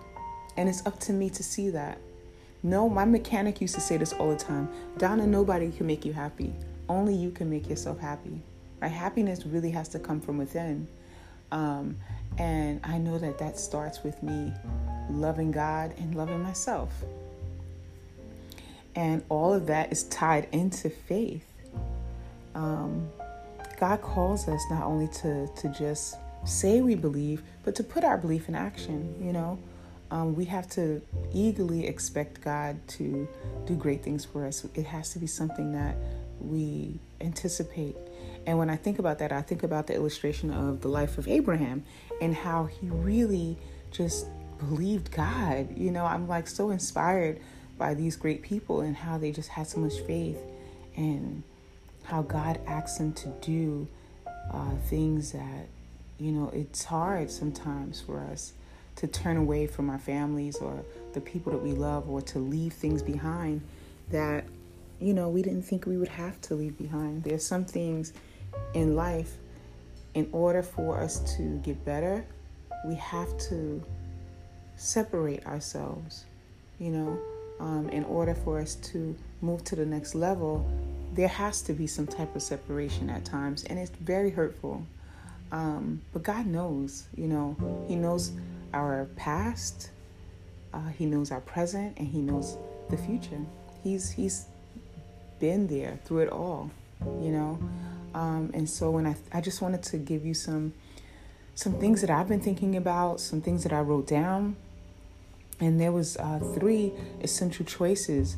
and 0.58 0.68
it's 0.68 0.84
up 0.86 1.00
to 1.00 1.12
me 1.12 1.30
to 1.30 1.42
see 1.42 1.70
that. 1.70 1.98
No, 2.62 2.88
my 2.88 3.06
mechanic 3.06 3.60
used 3.62 3.74
to 3.76 3.80
say 3.80 3.96
this 3.96 4.12
all 4.12 4.30
the 4.30 4.36
time 4.36 4.68
Donna, 4.98 5.26
nobody 5.26 5.70
can 5.70 5.86
make 5.86 6.04
you 6.04 6.12
happy. 6.12 6.52
Only 6.88 7.14
you 7.14 7.30
can 7.30 7.48
make 7.48 7.68
yourself 7.68 7.98
happy. 7.98 8.42
Right? 8.80 8.92
Happiness 8.92 9.46
really 9.46 9.70
has 9.70 9.88
to 9.90 9.98
come 9.98 10.20
from 10.20 10.36
within. 10.36 10.86
Um, 11.50 11.96
and 12.36 12.80
I 12.84 12.98
know 12.98 13.16
that 13.18 13.38
that 13.38 13.58
starts 13.58 14.02
with 14.02 14.22
me 14.22 14.52
loving 15.08 15.50
God 15.50 15.94
and 15.96 16.14
loving 16.14 16.42
myself. 16.42 16.92
And 18.96 19.22
all 19.28 19.52
of 19.52 19.66
that 19.66 19.90
is 19.92 20.04
tied 20.04 20.48
into 20.52 20.88
faith. 20.88 21.46
Um, 22.54 23.08
God 23.78 24.00
calls 24.02 24.48
us 24.48 24.62
not 24.70 24.84
only 24.84 25.08
to, 25.08 25.48
to 25.48 25.68
just 25.68 26.16
say 26.44 26.80
we 26.80 26.94
believe, 26.94 27.42
but 27.64 27.74
to 27.76 27.82
put 27.82 28.04
our 28.04 28.16
belief 28.16 28.48
in 28.48 28.54
action, 28.54 29.14
you 29.20 29.32
know. 29.32 29.58
Um, 30.10 30.36
we 30.36 30.44
have 30.44 30.68
to 30.70 31.02
eagerly 31.32 31.86
expect 31.86 32.40
God 32.40 32.76
to 32.88 33.26
do 33.66 33.74
great 33.74 34.02
things 34.02 34.24
for 34.24 34.46
us. 34.46 34.64
It 34.74 34.86
has 34.86 35.12
to 35.14 35.18
be 35.18 35.26
something 35.26 35.72
that 35.72 35.96
we 36.40 37.00
anticipate. 37.20 37.96
And 38.46 38.58
when 38.58 38.70
I 38.70 38.76
think 38.76 38.98
about 38.98 39.18
that, 39.20 39.32
I 39.32 39.42
think 39.42 39.62
about 39.62 39.86
the 39.86 39.94
illustration 39.94 40.50
of 40.50 40.82
the 40.82 40.88
life 40.88 41.18
of 41.18 41.26
Abraham 41.26 41.84
and 42.20 42.34
how 42.34 42.66
he 42.66 42.86
really 42.88 43.56
just 43.90 44.26
believed 44.58 45.10
God. 45.10 45.76
You 45.76 45.90
know, 45.90 46.04
I'm 46.04 46.28
like 46.28 46.46
so 46.46 46.70
inspired 46.70 47.40
by 47.78 47.94
these 47.94 48.16
great 48.16 48.42
people 48.42 48.80
and 48.80 48.96
how 48.96 49.18
they 49.18 49.32
just 49.32 49.48
had 49.48 49.66
so 49.66 49.80
much 49.80 49.98
faith 50.06 50.38
and 50.96 51.42
how 52.04 52.22
God 52.22 52.60
asks 52.66 52.98
them 52.98 53.12
to 53.14 53.28
do 53.40 53.88
uh, 54.52 54.70
things 54.88 55.32
that, 55.32 55.66
you 56.18 56.32
know, 56.32 56.50
it's 56.54 56.84
hard 56.84 57.30
sometimes 57.30 58.00
for 58.00 58.20
us 58.20 58.52
to 58.96 59.06
turn 59.06 59.36
away 59.36 59.66
from 59.66 59.90
our 59.90 59.98
families 59.98 60.56
or 60.56 60.84
the 61.14 61.20
people 61.20 61.52
that 61.52 61.62
we 61.62 61.72
love 61.72 62.08
or 62.08 62.20
to 62.22 62.38
leave 62.38 62.72
things 62.72 63.02
behind 63.02 63.60
that, 64.10 64.44
you 65.00 65.12
know, 65.12 65.28
we 65.28 65.42
didn't 65.42 65.62
think 65.62 65.86
we 65.86 65.96
would 65.96 66.08
have 66.08 66.40
to 66.42 66.54
leave 66.54 66.78
behind. 66.78 67.24
There's 67.24 67.44
some 67.44 67.64
things 67.64 68.12
in 68.74 68.94
life, 68.94 69.32
in 70.14 70.28
order 70.30 70.62
for 70.62 71.00
us 71.00 71.36
to 71.36 71.58
get 71.58 71.84
better, 71.84 72.24
we 72.86 72.94
have 72.96 73.36
to 73.48 73.82
separate 74.76 75.44
ourselves, 75.46 76.26
you 76.78 76.90
know 76.90 77.18
um, 77.60 77.88
in 77.90 78.04
order 78.04 78.34
for 78.34 78.60
us 78.60 78.74
to 78.76 79.14
move 79.40 79.64
to 79.64 79.76
the 79.76 79.86
next 79.86 80.14
level, 80.14 80.66
there 81.14 81.28
has 81.28 81.62
to 81.62 81.72
be 81.72 81.86
some 81.86 82.06
type 82.06 82.34
of 82.34 82.42
separation 82.42 83.08
at 83.08 83.24
times, 83.24 83.64
and 83.64 83.78
it's 83.78 83.90
very 83.90 84.30
hurtful. 84.30 84.84
Um, 85.52 86.00
but 86.12 86.22
God 86.22 86.46
knows, 86.46 87.04
you 87.16 87.28
know, 87.28 87.56
He 87.86 87.94
knows 87.94 88.32
our 88.72 89.06
past, 89.16 89.90
uh, 90.72 90.88
He 90.88 91.06
knows 91.06 91.30
our 91.30 91.40
present, 91.40 91.96
and 91.98 92.08
He 92.08 92.18
knows 92.18 92.56
the 92.90 92.96
future. 92.96 93.40
He's 93.82 94.10
He's 94.10 94.46
been 95.38 95.66
there 95.66 95.98
through 96.04 96.20
it 96.20 96.28
all, 96.30 96.70
you 97.20 97.30
know. 97.30 97.58
Um, 98.14 98.50
and 98.54 98.68
so 98.68 98.90
when 98.90 99.06
I 99.06 99.16
I 99.32 99.40
just 99.40 99.60
wanted 99.60 99.82
to 99.84 99.98
give 99.98 100.24
you 100.24 100.34
some 100.34 100.72
some 101.54 101.74
things 101.74 102.00
that 102.00 102.10
I've 102.10 102.28
been 102.28 102.40
thinking 102.40 102.76
about, 102.76 103.20
some 103.20 103.40
things 103.40 103.62
that 103.62 103.72
I 103.72 103.80
wrote 103.80 104.08
down, 104.08 104.56
and 105.64 105.80
there 105.80 105.92
was 105.92 106.18
uh, 106.18 106.40
three 106.54 106.92
essential 107.22 107.64
choices 107.64 108.36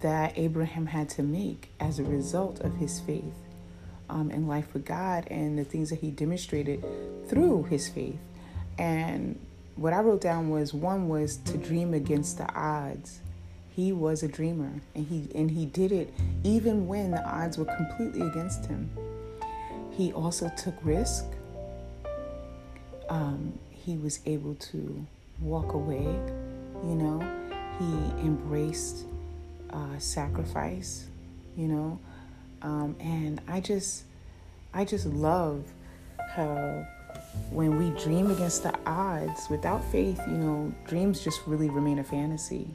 that 0.00 0.36
Abraham 0.36 0.86
had 0.86 1.08
to 1.10 1.22
make 1.22 1.70
as 1.78 2.00
a 2.00 2.02
result 2.02 2.60
of 2.60 2.74
his 2.76 2.98
faith 2.98 3.34
um, 4.10 4.32
in 4.32 4.48
life 4.48 4.74
with 4.74 4.84
God 4.84 5.28
and 5.30 5.56
the 5.56 5.62
things 5.62 5.90
that 5.90 6.00
he 6.00 6.10
demonstrated 6.10 6.84
through 7.28 7.62
his 7.64 7.88
faith. 7.88 8.18
And 8.76 9.38
what 9.76 9.92
I 9.92 10.00
wrote 10.00 10.20
down 10.20 10.50
was 10.50 10.74
one 10.74 11.08
was 11.08 11.36
to 11.36 11.56
dream 11.56 11.94
against 11.94 12.38
the 12.38 12.52
odds. 12.52 13.20
He 13.76 13.92
was 13.92 14.24
a 14.24 14.28
dreamer, 14.28 14.72
and 14.96 15.06
he 15.06 15.28
and 15.36 15.52
he 15.52 15.64
did 15.64 15.92
it 15.92 16.12
even 16.42 16.88
when 16.88 17.12
the 17.12 17.24
odds 17.24 17.56
were 17.56 17.64
completely 17.76 18.22
against 18.22 18.66
him. 18.66 18.90
He 19.92 20.12
also 20.12 20.50
took 20.56 20.74
risk. 20.82 21.24
Um, 23.08 23.56
he 23.70 23.96
was 23.96 24.18
able 24.26 24.56
to 24.56 25.06
walk 25.40 25.74
away. 25.74 26.06
You 26.84 26.94
know, 26.94 27.20
he 27.78 28.26
embraced 28.26 29.04
uh, 29.70 29.98
sacrifice. 29.98 31.06
You 31.56 31.68
know, 31.68 31.98
um, 32.62 32.96
and 33.00 33.40
I 33.48 33.60
just, 33.60 34.04
I 34.72 34.84
just 34.84 35.06
love 35.06 35.64
how 36.30 36.86
when 37.50 37.78
we 37.78 37.90
dream 38.00 38.30
against 38.30 38.62
the 38.62 38.74
odds 38.86 39.48
without 39.48 39.84
faith, 39.90 40.20
you 40.26 40.36
know, 40.36 40.72
dreams 40.86 41.22
just 41.22 41.40
really 41.46 41.68
remain 41.68 41.98
a 41.98 42.04
fantasy. 42.04 42.68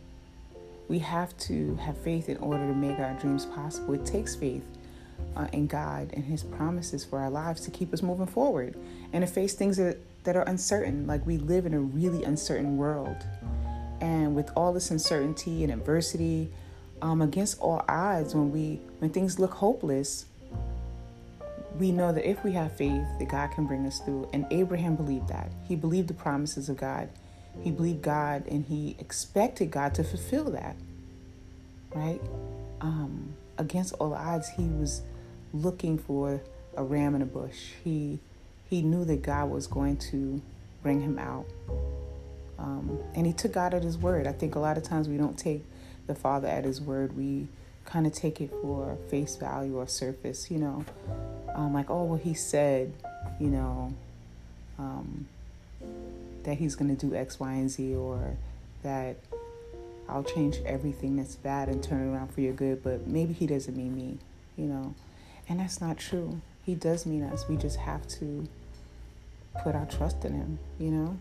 We 0.89 0.99
have 0.99 1.35
to 1.39 1.75
have 1.75 1.97
faith 1.97 2.29
in 2.29 2.37
order 2.37 2.67
to 2.67 2.73
make 2.73 2.99
our 2.99 3.13
dreams 3.13 3.45
possible. 3.45 3.93
It 3.93 4.05
takes 4.05 4.35
faith 4.35 4.65
uh, 5.35 5.47
in 5.53 5.67
God 5.67 6.09
and 6.13 6.23
His 6.23 6.43
promises 6.43 7.05
for 7.05 7.19
our 7.19 7.29
lives 7.29 7.61
to 7.61 7.71
keep 7.71 7.93
us 7.93 8.01
moving 8.01 8.27
forward 8.27 8.75
and 9.11 9.25
to 9.25 9.31
face 9.31 9.53
things 9.53 9.77
that, 9.77 9.97
that 10.23 10.35
are 10.35 10.43
uncertain. 10.43 11.07
Like 11.07 11.25
we 11.25 11.37
live 11.37 11.65
in 11.65 11.73
a 11.73 11.79
really 11.79 12.23
uncertain 12.23 12.77
world. 12.77 13.17
And 14.01 14.35
with 14.35 14.51
all 14.55 14.73
this 14.73 14.91
uncertainty 14.91 15.63
and 15.63 15.71
adversity, 15.71 16.51
um, 17.01 17.21
against 17.21 17.59
all 17.59 17.83
odds, 17.87 18.33
when 18.33 18.51
we 18.51 18.79
when 18.99 19.11
things 19.11 19.39
look 19.39 19.51
hopeless, 19.53 20.25
we 21.77 21.91
know 21.91 22.11
that 22.11 22.27
if 22.27 22.43
we 22.43 22.51
have 22.53 22.75
faith, 22.75 23.05
that 23.19 23.27
God 23.29 23.51
can 23.51 23.65
bring 23.65 23.85
us 23.85 23.99
through. 23.99 24.29
And 24.33 24.45
Abraham 24.51 24.95
believed 24.95 25.27
that. 25.29 25.51
He 25.67 25.75
believed 25.75 26.07
the 26.07 26.13
promises 26.13 26.69
of 26.69 26.77
God. 26.77 27.09
He 27.61 27.71
believed 27.71 28.01
God, 28.01 28.47
and 28.47 28.65
he 28.65 28.95
expected 28.99 29.71
God 29.71 29.93
to 29.95 30.03
fulfill 30.03 30.45
that. 30.51 30.75
Right? 31.93 32.21
Um, 32.81 33.33
against 33.57 33.93
all 33.95 34.13
odds, 34.13 34.49
he 34.49 34.63
was 34.63 35.01
looking 35.53 35.97
for 35.97 36.41
a 36.75 36.83
ram 36.83 37.15
in 37.15 37.21
a 37.21 37.25
bush. 37.25 37.71
He 37.83 38.19
he 38.69 38.81
knew 38.81 39.05
that 39.05 39.21
God 39.21 39.49
was 39.49 39.67
going 39.67 39.97
to 39.97 40.41
bring 40.81 41.01
him 41.01 41.19
out. 41.19 41.45
Um, 42.57 42.99
and 43.15 43.25
he 43.25 43.33
took 43.33 43.53
God 43.53 43.73
at 43.73 43.83
his 43.83 43.97
word. 43.97 44.27
I 44.27 44.31
think 44.31 44.55
a 44.55 44.59
lot 44.59 44.77
of 44.77 44.83
times 44.83 45.09
we 45.09 45.17
don't 45.17 45.37
take 45.37 45.63
the 46.07 46.15
Father 46.15 46.47
at 46.47 46.65
His 46.65 46.81
word, 46.81 47.15
we 47.15 47.47
kind 47.85 48.07
of 48.07 48.13
take 48.13 48.41
it 48.41 48.51
for 48.61 48.97
face 49.09 49.35
value 49.35 49.77
or 49.77 49.87
surface, 49.87 50.49
you 50.49 50.57
know, 50.57 50.85
um, 51.53 51.73
like, 51.73 51.89
oh, 51.89 52.03
well, 52.03 52.19
He 52.19 52.33
said, 52.33 52.93
you 53.39 53.47
know, 53.47 53.93
um, 54.77 55.27
that 56.43 56.57
He's 56.57 56.75
going 56.75 56.95
to 56.95 57.07
do 57.07 57.15
X, 57.15 57.39
Y, 57.39 57.51
and 57.51 57.69
Z, 57.69 57.95
or 57.95 58.35
that 58.83 59.15
I'll 60.09 60.23
change 60.23 60.57
everything 60.65 61.15
that's 61.15 61.35
bad 61.35 61.69
and 61.69 61.81
turn 61.81 62.07
it 62.07 62.13
around 62.13 62.33
for 62.33 62.41
your 62.41 62.53
good, 62.53 62.83
but 62.83 63.07
maybe 63.07 63.33
He 63.33 63.47
doesn't 63.47 63.75
mean 63.75 63.95
me, 63.95 64.17
you 64.57 64.65
know, 64.65 64.93
and 65.47 65.59
that's 65.59 65.79
not 65.79 65.97
true. 65.97 66.41
He 66.65 66.75
does 66.75 67.05
mean 67.05 67.23
us. 67.23 67.47
We 67.47 67.57
just 67.57 67.77
have 67.77 68.07
to 68.19 68.47
put 69.63 69.75
our 69.75 69.85
trust 69.85 70.23
in 70.25 70.33
Him, 70.33 70.59
you 70.79 70.91
know 70.91 71.17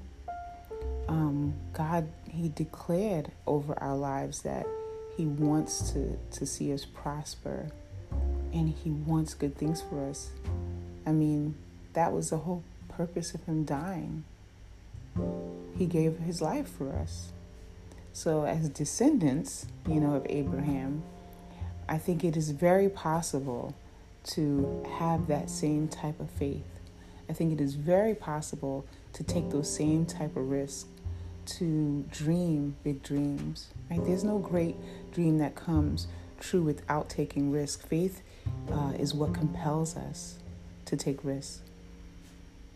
um, 1.09 1.55
God, 1.73 2.09
He 2.31 2.49
declared 2.49 3.31
over 3.47 3.79
our 3.83 3.97
lives 3.97 4.43
that 4.43 4.67
He 5.17 5.27
wants 5.27 5.93
to, 5.93 6.19
to 6.33 6.47
see 6.47 6.73
us 6.73 6.85
prosper 6.85 7.71
and 8.53 8.75
He 8.83 8.91
wants 8.91 9.35
good 9.35 9.57
things 9.57 9.83
for 9.83 10.09
us. 10.09 10.31
I 11.07 11.13
mean, 11.13 11.55
that 11.93 12.13
was 12.13 12.31
the 12.31 12.39
whole 12.39 12.63
purpose 12.89 13.35
of 13.35 13.45
Him 13.45 13.65
dying. 13.65 14.25
He 15.77 15.87
gave 15.87 16.19
His 16.19 16.41
life 16.41 16.69
for 16.69 16.93
us. 16.95 17.33
So, 18.15 18.45
as 18.45 18.69
descendants, 18.69 19.67
you 19.89 19.99
know, 19.99 20.15
of 20.15 20.27
Abraham, 20.29 21.03
I 21.89 21.99
think 21.99 22.25
it 22.25 22.37
is 22.37 22.51
very 22.51 22.89
possible 22.89 23.75
to 24.25 24.85
have 24.99 25.27
that 25.29 25.51
same 25.51 25.89
type 25.89 26.21
of 26.21 26.31
faith. 26.31 26.65
I 27.29 27.33
think 27.33 27.53
it 27.53 27.61
is 27.61 27.75
very 27.75 28.15
possible 28.15 28.87
to 29.15 29.25
take 29.25 29.51
those 29.51 29.75
same 29.75 30.07
type 30.07 30.37
of 30.37 30.51
risks 30.51 30.89
to 31.45 32.05
dream 32.11 32.77
big 32.85 33.03
dreams. 33.03 33.69
Right? 33.91 34.05
There's 34.05 34.25
no 34.25 34.39
great 34.39 34.77
dream 35.13 35.39
that 35.39 35.55
comes 35.55 36.07
true 36.41 36.63
without 36.63 37.09
taking 37.09 37.51
risk. 37.51 37.87
Faith 37.87 38.23
uh, 38.71 38.93
is 38.99 39.15
what 39.15 39.35
compels 39.35 39.97
us 39.97 40.39
to 40.87 40.97
take 40.97 41.25
risks 41.25 41.61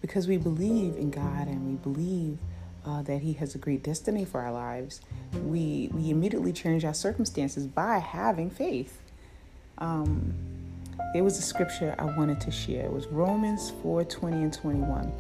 because 0.01 0.29
we 0.29 0.37
believe 0.37 0.97
in 0.97 1.11
God 1.11 1.49
and 1.49 1.69
we 1.69 1.75
believe 1.77 2.39
uh, 2.85 3.03
that 3.03 3.23
He 3.23 3.33
has 3.35 3.55
a 3.55 3.59
great 3.59 3.83
destiny 3.83 4.25
for 4.25 4.41
our 4.41 4.53
lives. 4.53 5.01
We 5.35 5.91
we 5.93 6.11
immediately 6.11 6.53
change 6.53 6.85
our 6.85 6.95
circumstances 6.95 7.67
by 7.67 7.99
having 7.99 8.51
faith. 8.51 9.01
Um, 9.79 10.35
there 11.13 11.25
was 11.25 11.39
a 11.39 11.43
scripture 11.43 11.95
I 11.99 12.05
wanted 12.05 12.41
to 12.43 12.51
share. 12.51 12.85
It 12.87 12.93
was 12.93 13.07
Romans 13.07 13.73
4 13.83 14.05
20 14.05 14.37
and 14.37 14.53
21. 14.53 15.13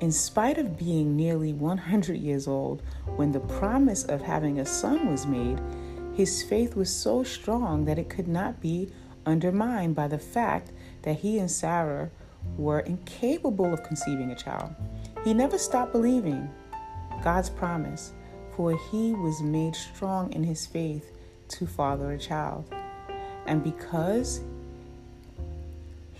In 0.00 0.10
spite 0.10 0.58
of 0.58 0.78
being 0.78 1.16
nearly 1.16 1.52
100 1.52 2.16
years 2.16 2.48
old 2.48 2.82
when 3.16 3.32
the 3.32 3.40
promise 3.40 4.04
of 4.04 4.20
having 4.20 4.58
a 4.58 4.66
son 4.66 5.10
was 5.10 5.26
made, 5.26 5.60
his 6.14 6.42
faith 6.42 6.76
was 6.76 6.90
so 6.90 7.22
strong 7.22 7.84
that 7.84 7.98
it 7.98 8.08
could 8.08 8.28
not 8.28 8.60
be 8.60 8.90
undermined 9.26 9.94
by 9.94 10.08
the 10.08 10.18
fact 10.18 10.72
that 11.02 11.18
he 11.18 11.38
and 11.38 11.50
Sarah 11.50 12.10
were 12.56 12.80
incapable 12.80 13.72
of 13.72 13.82
conceiving 13.82 14.30
a 14.30 14.36
child. 14.36 14.74
He 15.24 15.32
never 15.32 15.58
stopped 15.58 15.92
believing 15.92 16.50
God's 17.22 17.48
promise, 17.48 18.12
for 18.56 18.76
he 18.90 19.12
was 19.12 19.40
made 19.42 19.74
strong 19.74 20.32
in 20.32 20.44
his 20.44 20.66
faith 20.66 21.12
to 21.48 21.66
father 21.66 22.12
a 22.12 22.18
child. 22.18 22.72
And 23.46 23.62
because 23.62 24.40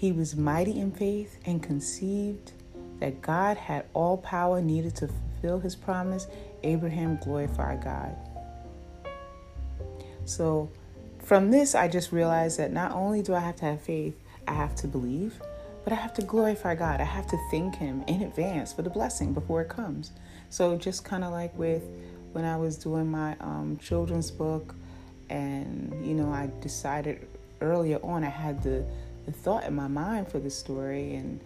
he 0.05 0.13
was 0.13 0.37
mighty 0.37 0.79
in 0.81 0.93
faith 0.93 1.39
and 1.47 1.63
conceived 1.63 2.53
that 3.01 3.23
God 3.23 3.57
had 3.57 3.87
all 3.95 4.19
power 4.19 4.61
needed 4.61 4.95
to 4.97 5.09
fulfill 5.09 5.61
his 5.61 5.75
promise, 5.75 6.27
Abraham 6.63 7.19
glorified 7.23 7.83
God. 7.83 8.15
So, 10.27 10.71
from 11.21 11.51
this, 11.51 11.75
I 11.75 11.89
just 11.89 12.13
realized 12.13 12.59
that 12.59 12.71
not 12.71 12.93
only 12.93 13.23
do 13.23 13.33
I 13.33 13.41
have 13.41 13.57
to 13.57 13.65
have 13.65 13.81
faith, 13.81 14.15
I 14.47 14.53
have 14.53 14.75
to 14.77 14.87
believe, 14.87 15.41
but 15.85 15.95
I 15.95 15.97
have 15.97 16.13
to 16.15 16.23
glorify 16.23 16.75
God. 16.75 17.01
I 17.01 17.05
have 17.05 17.27
to 17.29 17.39
thank 17.51 17.77
Him 17.77 18.05
in 18.07 18.21
advance 18.21 18.75
for 18.75 18.83
the 18.83 18.91
blessing 18.91 19.33
before 19.33 19.63
it 19.63 19.71
comes. 19.71 20.11
So, 20.51 20.77
just 20.77 21.03
kind 21.07 21.25
of 21.25 21.33
like 21.33 21.57
with 21.59 21.83
when 22.35 22.45
I 22.45 22.59
was 22.59 22.77
doing 22.77 23.11
my 23.11 23.37
um, 23.41 23.79
children's 23.83 24.31
book, 24.31 24.75
and 25.31 26.07
you 26.07 26.13
know, 26.13 26.31
I 26.31 26.51
decided 26.61 27.27
earlier 27.63 27.99
on 28.03 28.23
I 28.23 28.29
had 28.29 28.63
the, 28.63 28.85
the 29.27 29.33
thought 29.33 29.65
in 29.65 29.75
my 29.75 29.89
mind 29.89 30.29
for 30.29 30.39
the 30.39 30.51
story, 30.51 31.15
and 31.15 31.41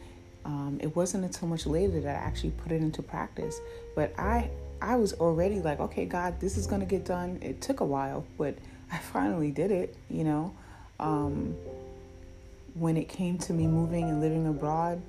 um, 0.44 0.78
it 0.80 0.94
wasn't 0.96 1.24
until 1.24 1.48
much 1.48 1.66
later 1.66 2.00
that 2.00 2.16
I 2.16 2.18
actually 2.18 2.50
put 2.50 2.72
it 2.72 2.80
into 2.80 3.02
practice. 3.02 3.60
But 3.94 4.18
I 4.18 4.50
I 4.80 4.96
was 4.96 5.12
already 5.14 5.60
like, 5.60 5.80
okay, 5.80 6.04
God, 6.04 6.40
this 6.40 6.56
is 6.56 6.66
gonna 6.66 6.86
get 6.86 7.04
done. 7.04 7.38
It 7.42 7.60
took 7.60 7.80
a 7.80 7.84
while, 7.84 8.24
but 8.36 8.56
I 8.92 8.98
finally 8.98 9.50
did 9.50 9.70
it. 9.70 9.96
You 10.08 10.24
know, 10.24 10.54
um, 10.98 11.54
when 12.74 12.96
it 12.96 13.08
came 13.08 13.38
to 13.38 13.52
me 13.52 13.66
moving 13.66 14.04
and 14.04 14.20
living 14.20 14.46
abroad, 14.46 15.02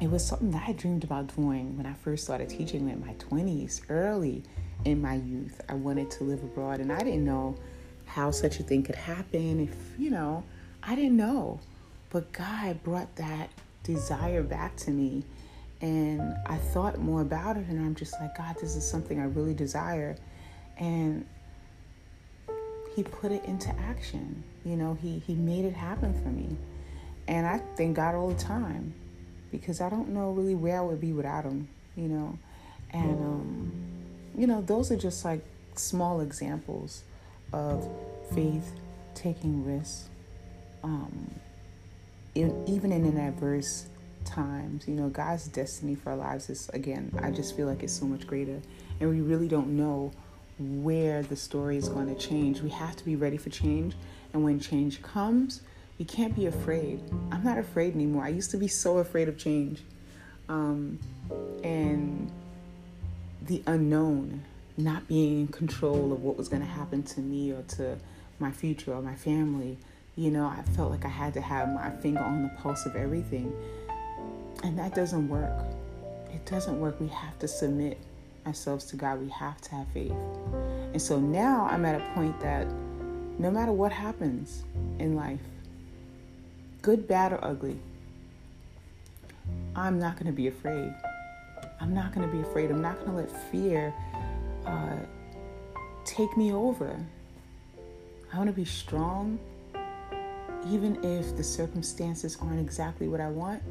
it 0.00 0.10
was 0.10 0.24
something 0.24 0.50
that 0.52 0.68
I 0.68 0.72
dreamed 0.72 1.04
about 1.04 1.34
doing 1.34 1.76
when 1.76 1.86
I 1.86 1.94
first 1.94 2.24
started 2.24 2.48
teaching 2.48 2.88
in 2.88 3.04
my 3.04 3.12
twenties, 3.14 3.82
early 3.88 4.42
in 4.84 5.00
my 5.00 5.14
youth. 5.14 5.60
I 5.68 5.74
wanted 5.74 6.10
to 6.12 6.24
live 6.24 6.42
abroad, 6.42 6.80
and 6.80 6.92
I 6.92 6.98
didn't 6.98 7.24
know 7.24 7.56
how 8.06 8.30
such 8.30 8.58
a 8.58 8.62
thing 8.62 8.82
could 8.82 8.94
happen. 8.94 9.60
If 9.60 10.00
you 10.00 10.10
know, 10.10 10.44
I 10.82 10.94
didn't 10.94 11.16
know, 11.16 11.60
but 12.10 12.32
God 12.32 12.82
brought 12.82 13.16
that 13.16 13.50
desire 13.82 14.42
back 14.42 14.76
to 14.76 14.90
me. 14.90 15.24
And 15.80 16.36
I 16.46 16.56
thought 16.56 16.98
more 16.98 17.20
about 17.20 17.56
it, 17.56 17.66
and 17.68 17.78
I'm 17.84 17.94
just 17.94 18.14
like, 18.20 18.36
God, 18.36 18.56
this 18.60 18.74
is 18.74 18.88
something 18.88 19.20
I 19.20 19.24
really 19.24 19.54
desire. 19.54 20.16
And 20.76 21.24
He 22.96 23.02
put 23.02 23.30
it 23.30 23.44
into 23.44 23.68
action. 23.78 24.42
You 24.64 24.76
know, 24.76 24.98
He, 25.00 25.20
he 25.20 25.34
made 25.34 25.64
it 25.64 25.74
happen 25.74 26.14
for 26.20 26.28
me. 26.28 26.56
And 27.28 27.46
I 27.46 27.58
thank 27.76 27.96
God 27.96 28.14
all 28.14 28.28
the 28.28 28.42
time 28.42 28.94
because 29.52 29.80
I 29.80 29.88
don't 29.88 30.08
know 30.08 30.32
really 30.32 30.54
where 30.54 30.78
I 30.78 30.80
would 30.80 31.00
be 31.00 31.12
without 31.12 31.44
Him, 31.44 31.68
you 31.96 32.08
know. 32.08 32.38
And, 32.90 33.20
um, 33.20 33.72
you 34.36 34.46
know, 34.46 34.62
those 34.62 34.90
are 34.90 34.96
just 34.96 35.24
like 35.24 35.44
small 35.74 36.20
examples 36.20 37.04
of 37.52 37.88
faith 38.34 38.72
taking 39.14 39.64
risks, 39.64 40.08
um, 40.82 41.30
in, 42.38 42.64
even 42.66 42.92
in 42.92 43.04
an 43.04 43.18
adverse 43.18 43.86
times. 44.24 44.86
You 44.86 44.94
know, 44.94 45.08
God's 45.08 45.48
destiny 45.48 45.94
for 45.94 46.10
our 46.10 46.16
lives 46.16 46.50
is, 46.50 46.68
again, 46.72 47.12
I 47.22 47.30
just 47.30 47.56
feel 47.56 47.66
like 47.66 47.82
it's 47.82 47.92
so 47.92 48.06
much 48.06 48.26
greater. 48.26 48.60
And 49.00 49.10
we 49.10 49.20
really 49.20 49.48
don't 49.48 49.76
know 49.76 50.12
where 50.58 51.22
the 51.22 51.36
story 51.36 51.76
is 51.76 51.88
going 51.88 52.14
to 52.14 52.20
change. 52.20 52.60
We 52.60 52.70
have 52.70 52.96
to 52.96 53.04
be 53.04 53.16
ready 53.16 53.36
for 53.36 53.50
change. 53.50 53.94
And 54.32 54.44
when 54.44 54.60
change 54.60 55.02
comes, 55.02 55.62
we 55.98 56.04
can't 56.04 56.34
be 56.34 56.46
afraid. 56.46 57.00
I'm 57.32 57.42
not 57.42 57.58
afraid 57.58 57.94
anymore. 57.94 58.24
I 58.24 58.28
used 58.28 58.50
to 58.52 58.56
be 58.56 58.68
so 58.68 58.98
afraid 58.98 59.28
of 59.28 59.38
change. 59.38 59.82
Um, 60.48 60.98
and 61.62 62.30
the 63.42 63.62
unknown, 63.66 64.44
not 64.76 65.08
being 65.08 65.40
in 65.40 65.48
control 65.48 66.12
of 66.12 66.22
what 66.22 66.36
was 66.36 66.48
going 66.48 66.62
to 66.62 66.68
happen 66.68 67.02
to 67.02 67.20
me 67.20 67.52
or 67.52 67.62
to 67.62 67.98
my 68.38 68.50
future 68.50 68.94
or 68.94 69.02
my 69.02 69.14
family. 69.14 69.78
You 70.18 70.32
know, 70.32 70.46
I 70.46 70.62
felt 70.72 70.90
like 70.90 71.04
I 71.04 71.08
had 71.08 71.32
to 71.34 71.40
have 71.40 71.68
my 71.68 71.90
finger 71.90 72.18
on 72.18 72.42
the 72.42 72.48
pulse 72.60 72.86
of 72.86 72.96
everything. 72.96 73.54
And 74.64 74.76
that 74.76 74.92
doesn't 74.92 75.28
work. 75.28 75.64
It 76.34 76.44
doesn't 76.44 76.80
work. 76.80 76.98
We 76.98 77.06
have 77.06 77.38
to 77.38 77.46
submit 77.46 77.98
ourselves 78.44 78.86
to 78.86 78.96
God. 78.96 79.20
We 79.20 79.28
have 79.28 79.60
to 79.60 79.70
have 79.76 79.86
faith. 79.94 80.10
And 80.92 81.00
so 81.00 81.20
now 81.20 81.68
I'm 81.70 81.84
at 81.84 82.00
a 82.00 82.14
point 82.14 82.40
that 82.40 82.66
no 83.38 83.48
matter 83.48 83.70
what 83.70 83.92
happens 83.92 84.64
in 84.98 85.14
life, 85.14 85.38
good, 86.82 87.06
bad, 87.06 87.32
or 87.32 87.44
ugly, 87.44 87.78
I'm 89.76 90.00
not 90.00 90.16
going 90.16 90.26
to 90.26 90.32
be 90.32 90.48
afraid. 90.48 90.92
I'm 91.80 91.94
not 91.94 92.12
going 92.12 92.28
to 92.28 92.36
be 92.36 92.42
afraid. 92.42 92.72
I'm 92.72 92.82
not 92.82 92.98
going 92.98 93.12
to 93.12 93.16
let 93.18 93.50
fear 93.52 93.94
uh, 94.66 94.96
take 96.04 96.36
me 96.36 96.52
over. 96.52 96.98
I 98.32 98.36
want 98.36 98.48
to 98.48 98.52
be 98.52 98.64
strong, 98.64 99.38
even 100.66 101.02
if 101.04 101.36
the 101.36 101.44
circumstances 101.44 102.36
aren't 102.40 102.60
exactly 102.60 103.08
what 103.08 103.20
I 103.20 103.28
want. 103.28 103.62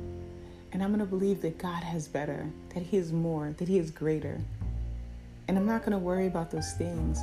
And 0.72 0.84
I'm 0.84 0.89
going 0.89 1.00
to 1.00 1.06
believe 1.06 1.41
that 1.41 1.58
God 1.58 1.84
has 1.84 2.08
better, 2.08 2.48
that 2.74 2.84
He 2.84 2.98
is 2.98 3.12
more, 3.12 3.53
that 3.58 3.67
He 3.67 3.77
is 3.77 3.91
greater. 3.91 4.39
And 5.48 5.58
I'm 5.58 5.65
not 5.65 5.82
going 5.82 5.94
to 5.94 5.98
worry 5.98 6.27
about 6.27 6.51
those 6.51 6.74
things 6.74 7.20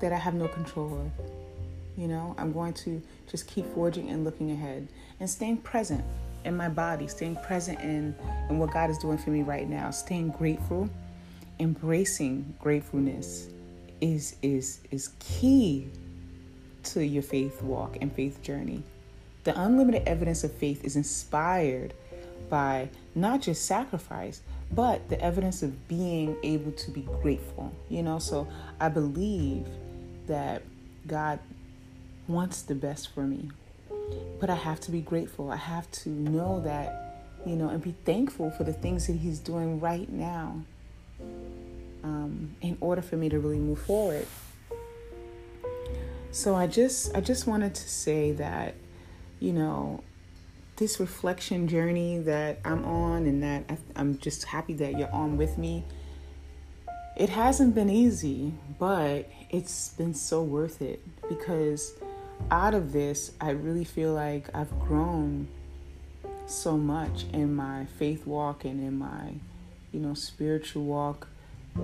that 0.00 0.12
I 0.12 0.18
have 0.18 0.34
no 0.34 0.48
control 0.48 1.00
of. 1.00 1.26
You 1.96 2.08
know, 2.08 2.34
I'm 2.38 2.52
going 2.52 2.74
to 2.74 3.02
just 3.30 3.46
keep 3.46 3.66
forging 3.74 4.10
and 4.10 4.24
looking 4.24 4.50
ahead 4.50 4.88
and 5.20 5.28
staying 5.28 5.58
present 5.58 6.04
in 6.44 6.56
my 6.56 6.68
body, 6.68 7.06
staying 7.06 7.36
present 7.36 7.80
in, 7.80 8.14
in 8.50 8.58
what 8.58 8.72
God 8.72 8.90
is 8.90 8.98
doing 8.98 9.18
for 9.18 9.30
me 9.30 9.42
right 9.42 9.68
now, 9.68 9.90
staying 9.90 10.30
grateful, 10.30 10.88
embracing 11.60 12.54
gratefulness 12.60 13.48
is 14.00 14.36
is 14.42 14.80
is 14.90 15.10
key 15.18 15.88
to 16.84 17.04
your 17.04 17.22
faith 17.22 17.62
walk 17.62 17.98
and 18.00 18.12
faith 18.12 18.42
journey. 18.42 18.82
The 19.44 19.58
unlimited 19.60 20.02
evidence 20.06 20.44
of 20.44 20.52
faith 20.52 20.84
is 20.84 20.96
inspired 20.96 21.94
by 22.48 22.88
not 23.14 23.42
just 23.42 23.64
sacrifice, 23.66 24.42
but 24.72 25.08
the 25.08 25.20
evidence 25.20 25.62
of 25.62 25.88
being 25.88 26.36
able 26.42 26.72
to 26.72 26.90
be 26.90 27.02
grateful. 27.22 27.72
You 27.88 28.02
know, 28.02 28.18
so 28.18 28.48
I 28.80 28.88
believe 28.88 29.66
that 30.26 30.62
God 31.06 31.38
wants 32.26 32.62
the 32.62 32.74
best 32.74 33.12
for 33.14 33.22
me. 33.22 33.50
But 34.40 34.50
I 34.50 34.54
have 34.54 34.80
to 34.80 34.90
be 34.90 35.00
grateful. 35.00 35.50
I 35.50 35.56
have 35.56 35.90
to 35.92 36.08
know 36.08 36.60
that, 36.60 37.22
you 37.46 37.56
know, 37.56 37.68
and 37.68 37.82
be 37.82 37.94
thankful 38.04 38.50
for 38.50 38.64
the 38.64 38.72
things 38.72 39.06
that 39.06 39.14
He's 39.14 39.38
doing 39.38 39.80
right 39.80 40.10
now 40.10 40.62
um, 42.02 42.54
in 42.60 42.76
order 42.80 43.02
for 43.02 43.16
me 43.16 43.28
to 43.28 43.38
really 43.38 43.58
move 43.58 43.80
forward. 43.80 44.26
So 46.34 46.56
I 46.56 46.66
just 46.66 47.14
I 47.14 47.20
just 47.20 47.46
wanted 47.46 47.76
to 47.76 47.88
say 47.88 48.32
that, 48.32 48.74
you 49.38 49.52
know, 49.52 50.02
this 50.74 50.98
reflection 50.98 51.68
journey 51.68 52.18
that 52.18 52.58
I'm 52.64 52.84
on 52.84 53.26
and 53.26 53.40
that 53.44 53.78
I, 53.94 54.00
am 54.00 54.18
just 54.18 54.42
happy 54.42 54.74
that 54.74 54.98
you're 54.98 55.12
on 55.12 55.36
with 55.36 55.58
me. 55.58 55.84
It 57.16 57.28
hasn't 57.28 57.76
been 57.76 57.88
easy, 57.88 58.52
but 58.80 59.30
it's 59.50 59.90
been 59.90 60.12
so 60.12 60.42
worth 60.42 60.82
it 60.82 61.00
because 61.28 61.92
out 62.50 62.74
of 62.74 62.92
this, 62.92 63.30
I 63.40 63.50
really 63.50 63.84
feel 63.84 64.12
like 64.12 64.52
I've 64.52 64.76
grown 64.80 65.46
so 66.46 66.76
much 66.76 67.26
in 67.32 67.54
my 67.54 67.84
faith 67.96 68.26
walk 68.26 68.64
and 68.64 68.80
in 68.80 68.98
my, 68.98 69.34
you 69.92 70.00
know, 70.00 70.14
spiritual 70.14 70.82
walk. 70.82 71.28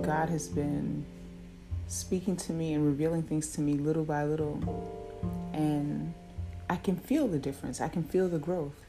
God 0.01 0.27
has 0.27 0.49
been 0.49 1.05
speaking 1.91 2.37
to 2.37 2.53
me 2.53 2.73
and 2.73 2.85
revealing 2.85 3.21
things 3.23 3.49
to 3.53 3.61
me 3.61 3.73
little 3.73 4.05
by 4.05 4.23
little. 4.23 4.59
And 5.53 6.13
I 6.69 6.77
can 6.77 6.95
feel 6.95 7.27
the 7.27 7.37
difference. 7.37 7.81
I 7.81 7.89
can 7.89 8.03
feel 8.03 8.29
the 8.29 8.39
growth. 8.39 8.79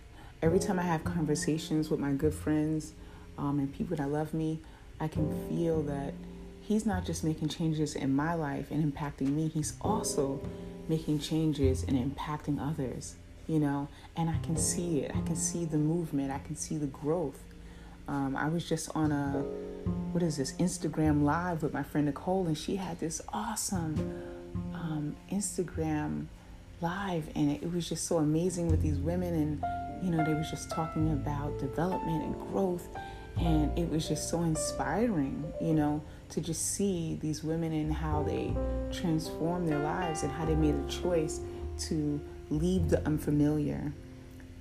Every 0.41 0.61
time 0.61 0.79
I 0.79 0.83
have 0.83 1.03
conversations 1.05 1.91
with 1.91 1.99
my 1.99 2.13
good 2.13 2.35
friends 2.35 2.93
um, 3.39 3.59
and 3.59 3.73
people 3.75 3.97
that 3.97 4.09
love 4.09 4.33
me, 4.33 4.61
I 5.01 5.09
can 5.09 5.29
feel 5.49 5.83
that 5.83 6.15
He's 6.63 6.87
not 6.87 7.05
just 7.05 7.25
making 7.25 7.49
changes 7.49 7.97
in 7.97 8.15
my 8.15 8.35
life 8.35 8.71
and 8.71 8.93
impacting 8.93 9.35
me, 9.35 9.49
He's 9.49 9.75
also 9.81 10.41
making 10.89 11.19
changes 11.19 11.83
and 11.83 11.97
impacting 11.99 12.61
others, 12.61 13.17
you 13.49 13.59
know. 13.59 13.89
And 14.17 14.31
I 14.31 14.39
can 14.45 14.57
see 14.57 15.01
it. 15.01 15.11
I 15.15 15.21
can 15.23 15.37
see 15.37 15.65
the 15.65 15.77
movement. 15.77 16.31
I 16.31 16.39
can 16.39 16.55
see 16.55 16.77
the 16.77 16.87
growth. 16.87 17.41
Um, 18.13 18.37
I 18.37 18.47
was 18.49 18.69
just 18.69 18.91
on 18.95 19.11
a, 19.11 19.39
what 20.13 20.23
is 20.23 20.37
this, 20.37 20.53
Instagram 20.57 21.23
Live 21.23 21.63
with 21.63 21.73
my 21.73 21.83
friend 21.83 22.05
Nicole, 22.05 22.47
and 22.47 22.59
she 22.59 22.77
had 22.77 23.01
this 23.01 23.23
awesome 23.33 23.95
um, 24.75 25.17
Instagram 25.31 26.27
Live, 26.83 27.25
and 27.35 27.51
it, 27.51 27.73
was 27.73 27.89
just 27.89 28.07
so 28.07 28.19
amazing 28.19 28.69
with 28.69 28.83
these 28.83 28.99
women. 28.99 29.33
And, 29.33 30.05
you 30.05 30.11
know, 30.11 30.23
they 30.27 30.35
was 30.35 30.51
just 30.51 30.71
talking 30.71 31.11
about 31.13 31.59
development 31.59 32.23
and 32.23 32.35
growth, 32.53 32.87
and 33.39 33.77
it 33.79 33.89
was 33.89 34.07
just 34.07 34.29
so 34.29 34.43
inspiring, 34.43 35.51
you 35.59 35.73
know, 35.73 36.03
to 36.29 36.43
just 36.43 36.75
see 36.75 37.19
these 37.23 37.43
women 37.43 37.73
and 37.73 37.95
how 37.95 38.25
they 38.25 38.53
transformed 38.93 39.67
their 39.67 39.79
lives 39.79 40.23
and 40.23 40.31
how 40.31 40.45
they 40.45 40.55
made 40.55 40.75
a 40.75 40.87
choice 40.87 41.41
to 41.79 42.21
leave 42.51 42.91
the 42.91 43.03
unfamiliar 43.07 43.91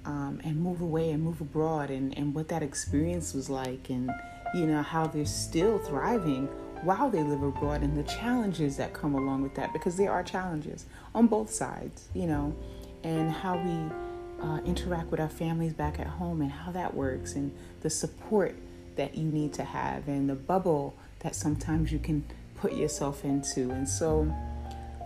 um, 0.06 0.42
and 0.44 0.58
move 0.62 0.82
away 0.82 1.12
and 1.12 1.24
move 1.24 1.42
abroad 1.42 1.90
and, 1.90 2.18
and 2.18 2.34
what 2.34 2.48
that 2.48 2.64
experience 2.64 3.34
was 3.34 3.50
like 3.50 3.90
and 3.90 4.12
you 4.54 4.66
know 4.66 4.82
how 4.82 5.08
they're 5.08 5.26
still 5.26 5.78
thriving 5.80 6.48
while 6.84 7.10
they 7.10 7.24
live 7.24 7.44
abroad 7.44 7.82
and 7.82 7.96
the 7.96 8.04
challenges 8.04 8.76
that 8.78 8.94
come 8.94 9.14
along 9.14 9.42
with 9.42 9.54
that 9.56 9.72
because 9.72 9.96
there 9.98 10.12
are 10.12 10.24
challenges 10.24 10.86
on 11.14 11.28
both 11.28 11.52
sides 11.52 12.10
you 12.14 12.26
know 12.26 12.56
and 13.04 13.32
how 13.32 13.56
we 13.58 14.46
uh, 14.46 14.60
interact 14.66 15.10
with 15.12 15.20
our 15.20 15.30
families 15.30 15.74
back 15.74 16.00
at 16.00 16.08
home 16.08 16.42
and 16.42 16.52
how 16.52 16.72
that 16.72 16.94
works 16.94 17.36
and 17.36 17.56
the 17.82 17.90
support 17.90 18.56
that 18.96 19.16
you 19.16 19.24
need 19.24 19.54
to 19.54 19.64
have 19.64 20.08
and 20.08 20.30
the 20.30 20.36
bubble 20.36 20.96
that 21.20 21.36
sometimes 21.36 21.92
you 21.92 22.00
can 22.00 22.26
put 22.56 22.74
yourself 22.74 23.24
into. 23.24 23.72
And 23.72 23.88
so, 23.88 24.32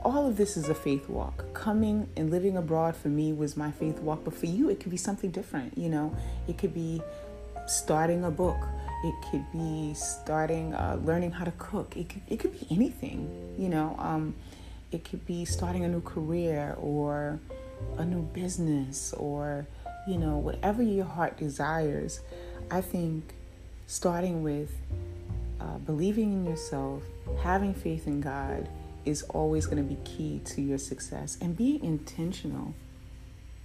all 0.05 0.27
of 0.27 0.37
this 0.37 0.55
is 0.55 0.69
a 0.69 0.75
faith 0.75 1.09
walk. 1.09 1.43
Coming 1.53 2.07
and 2.15 2.29
living 2.29 2.55
abroad 2.55 2.95
for 2.95 3.07
me 3.07 3.33
was 3.33 3.57
my 3.57 3.71
faith 3.71 3.99
walk, 3.99 4.23
but 4.23 4.35
for 4.35 4.45
you, 4.45 4.69
it 4.69 4.79
could 4.79 4.91
be 4.91 4.97
something 4.97 5.31
different. 5.31 5.75
You 5.75 5.89
know, 5.89 6.15
it 6.47 6.59
could 6.59 6.75
be 6.75 7.01
starting 7.65 8.23
a 8.23 8.29
book, 8.29 8.57
it 9.03 9.15
could 9.31 9.51
be 9.51 9.95
starting, 9.95 10.75
uh, 10.75 10.99
learning 11.03 11.31
how 11.31 11.43
to 11.43 11.53
cook, 11.57 11.97
it 11.97 12.07
could, 12.07 12.21
it 12.29 12.39
could 12.39 12.51
be 12.51 12.67
anything, 12.69 13.55
you 13.57 13.67
know. 13.67 13.95
Um, 13.97 14.35
it 14.91 15.03
could 15.03 15.25
be 15.25 15.43
starting 15.43 15.83
a 15.83 15.87
new 15.87 16.01
career 16.01 16.77
or 16.79 17.39
a 17.97 18.05
new 18.05 18.21
business 18.21 19.11
or, 19.13 19.65
you 20.07 20.17
know, 20.17 20.37
whatever 20.37 20.83
your 20.83 21.05
heart 21.05 21.35
desires. 21.35 22.21
I 22.69 22.81
think 22.81 23.33
starting 23.87 24.43
with 24.43 24.71
uh, 25.59 25.79
believing 25.79 26.31
in 26.31 26.45
yourself, 26.45 27.01
having 27.41 27.73
faith 27.73 28.05
in 28.05 28.21
God 28.21 28.69
is 29.05 29.23
always 29.23 29.65
going 29.65 29.77
to 29.77 29.83
be 29.83 29.97
key 30.03 30.41
to 30.45 30.61
your 30.61 30.77
success. 30.77 31.37
And 31.41 31.55
be 31.55 31.79
intentional. 31.83 32.73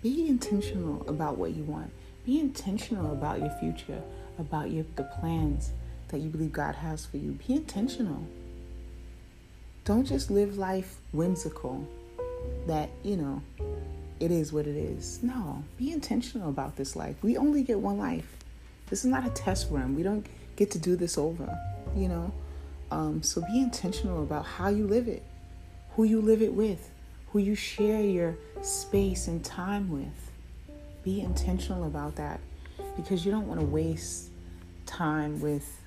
Be 0.03 0.29
intentional 0.29 1.09
about 1.09 1.38
what 1.38 1.53
you 1.53 1.64
want. 1.64 1.92
Be 2.24 2.40
intentional 2.40 3.12
about 3.12 3.40
your 3.40 3.50
future, 3.59 4.03
about 4.38 4.70
your, 4.70 4.85
the 4.96 5.05
plans 5.05 5.72
that 6.09 6.18
you 6.18 6.29
believe 6.29 6.53
God 6.53 6.74
has 6.76 7.07
for 7.07 7.16
you. 7.16 7.33
Be 7.46 7.55
intentional. 7.55 8.26
Don't 9.85 10.05
just 10.05 10.31
live 10.31 10.59
life 10.59 10.98
whimsical 11.12 11.87
that, 12.66 12.90
you 13.03 13.16
know, 13.16 13.42
it 14.18 14.31
is 14.31 14.53
what 14.53 14.66
it 14.66 14.76
is. 14.76 15.22
No, 15.22 15.64
be 15.79 15.92
intentional 15.92 16.50
about 16.50 16.76
this 16.76 16.94
life. 16.94 17.16
We 17.22 17.37
only 17.37 17.62
get 17.62 17.79
one 17.81 17.98
life. 17.98 18.37
This 18.88 19.05
is 19.05 19.11
not 19.11 19.26
a 19.26 19.31
test 19.31 19.68
run. 19.70 19.94
We 19.94 20.03
don't 20.03 20.26
get 20.57 20.70
to 20.72 20.79
do 20.79 20.96
this 20.96 21.16
over 21.16 21.59
you 21.96 22.09
know. 22.09 22.33
Um, 22.90 23.22
so 23.22 23.40
be 23.42 23.61
intentional 23.61 24.22
about 24.22 24.44
how 24.44 24.68
you 24.68 24.87
live 24.87 25.07
it, 25.07 25.22
who 26.01 26.07
you 26.07 26.23
live 26.23 26.41
it 26.41 26.55
with, 26.55 26.91
who 27.31 27.39
you 27.39 27.55
share 27.55 28.01
your 28.01 28.35
space 28.63 29.29
and 29.29 29.45
time 29.45 29.91
with. 29.91 30.31
Be 31.03 31.21
intentional 31.21 31.85
about 31.85 32.17
that 32.17 32.41
because 32.97 33.27
you 33.27 33.31
don't 33.31 33.47
want 33.47 33.61
to 33.61 33.67
waste 33.67 34.31
time 34.87 35.39
with 35.43 35.83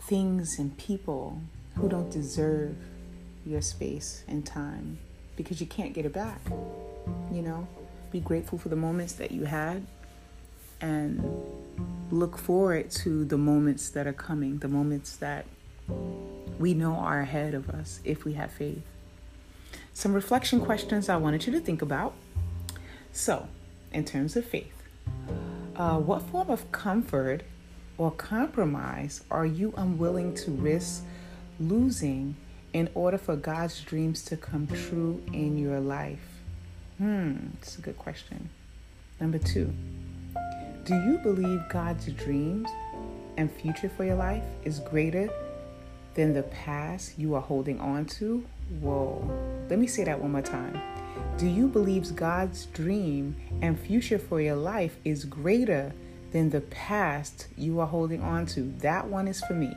things 0.00 0.58
and 0.58 0.76
people 0.78 1.40
who 1.76 1.88
don't 1.88 2.10
deserve 2.10 2.74
your 3.44 3.62
space 3.62 4.24
and 4.26 4.44
time 4.44 4.98
because 5.36 5.60
you 5.60 5.66
can't 5.68 5.94
get 5.94 6.04
it 6.04 6.12
back. 6.12 6.40
You 7.30 7.42
know, 7.42 7.68
be 8.10 8.18
grateful 8.18 8.58
for 8.58 8.68
the 8.68 8.74
moments 8.74 9.12
that 9.12 9.30
you 9.30 9.44
had 9.44 9.86
and 10.80 11.22
look 12.10 12.36
forward 12.36 12.90
to 12.90 13.24
the 13.24 13.38
moments 13.38 13.90
that 13.90 14.08
are 14.08 14.12
coming, 14.12 14.58
the 14.58 14.66
moments 14.66 15.14
that 15.18 15.46
we 16.58 16.74
know 16.74 16.94
are 16.94 17.20
ahead 17.20 17.54
of 17.54 17.70
us 17.70 18.00
if 18.02 18.24
we 18.24 18.32
have 18.32 18.50
faith. 18.50 18.82
Some 19.96 20.12
reflection 20.12 20.60
questions 20.60 21.08
I 21.08 21.16
wanted 21.16 21.46
you 21.46 21.54
to 21.54 21.58
think 21.58 21.80
about. 21.80 22.12
So, 23.12 23.48
in 23.94 24.04
terms 24.04 24.36
of 24.36 24.44
faith, 24.44 24.82
uh, 25.74 25.96
what 25.96 26.20
form 26.20 26.50
of 26.50 26.70
comfort 26.70 27.44
or 27.96 28.10
compromise 28.10 29.24
are 29.30 29.46
you 29.46 29.72
unwilling 29.74 30.34
to 30.34 30.50
risk 30.50 31.02
losing 31.58 32.36
in 32.74 32.90
order 32.92 33.16
for 33.16 33.36
God's 33.36 33.80
dreams 33.80 34.22
to 34.24 34.36
come 34.36 34.66
true 34.66 35.22
in 35.32 35.56
your 35.56 35.80
life? 35.80 36.42
Hmm, 36.98 37.36
it's 37.54 37.78
a 37.78 37.80
good 37.80 37.96
question. 37.96 38.50
Number 39.18 39.38
two, 39.38 39.72
do 40.84 40.94
you 40.94 41.16
believe 41.22 41.62
God's 41.70 42.06
dreams 42.08 42.68
and 43.38 43.50
future 43.50 43.88
for 43.88 44.04
your 44.04 44.16
life 44.16 44.44
is 44.62 44.78
greater 44.78 45.30
than 46.12 46.34
the 46.34 46.42
past 46.42 47.18
you 47.18 47.34
are 47.34 47.40
holding 47.40 47.80
on 47.80 48.04
to? 48.04 48.44
Whoa, 48.68 49.30
let 49.70 49.78
me 49.78 49.86
say 49.86 50.04
that 50.04 50.20
one 50.20 50.32
more 50.32 50.42
time. 50.42 50.80
Do 51.38 51.46
you 51.46 51.68
believe 51.68 52.16
God's 52.16 52.66
dream 52.66 53.36
and 53.62 53.78
future 53.78 54.18
for 54.18 54.40
your 54.40 54.56
life 54.56 54.96
is 55.04 55.24
greater 55.24 55.92
than 56.32 56.50
the 56.50 56.62
past 56.62 57.48
you 57.56 57.78
are 57.80 57.86
holding 57.86 58.22
on 58.22 58.46
to? 58.46 58.62
That 58.78 59.06
one 59.06 59.28
is 59.28 59.40
for 59.42 59.54
me. 59.54 59.72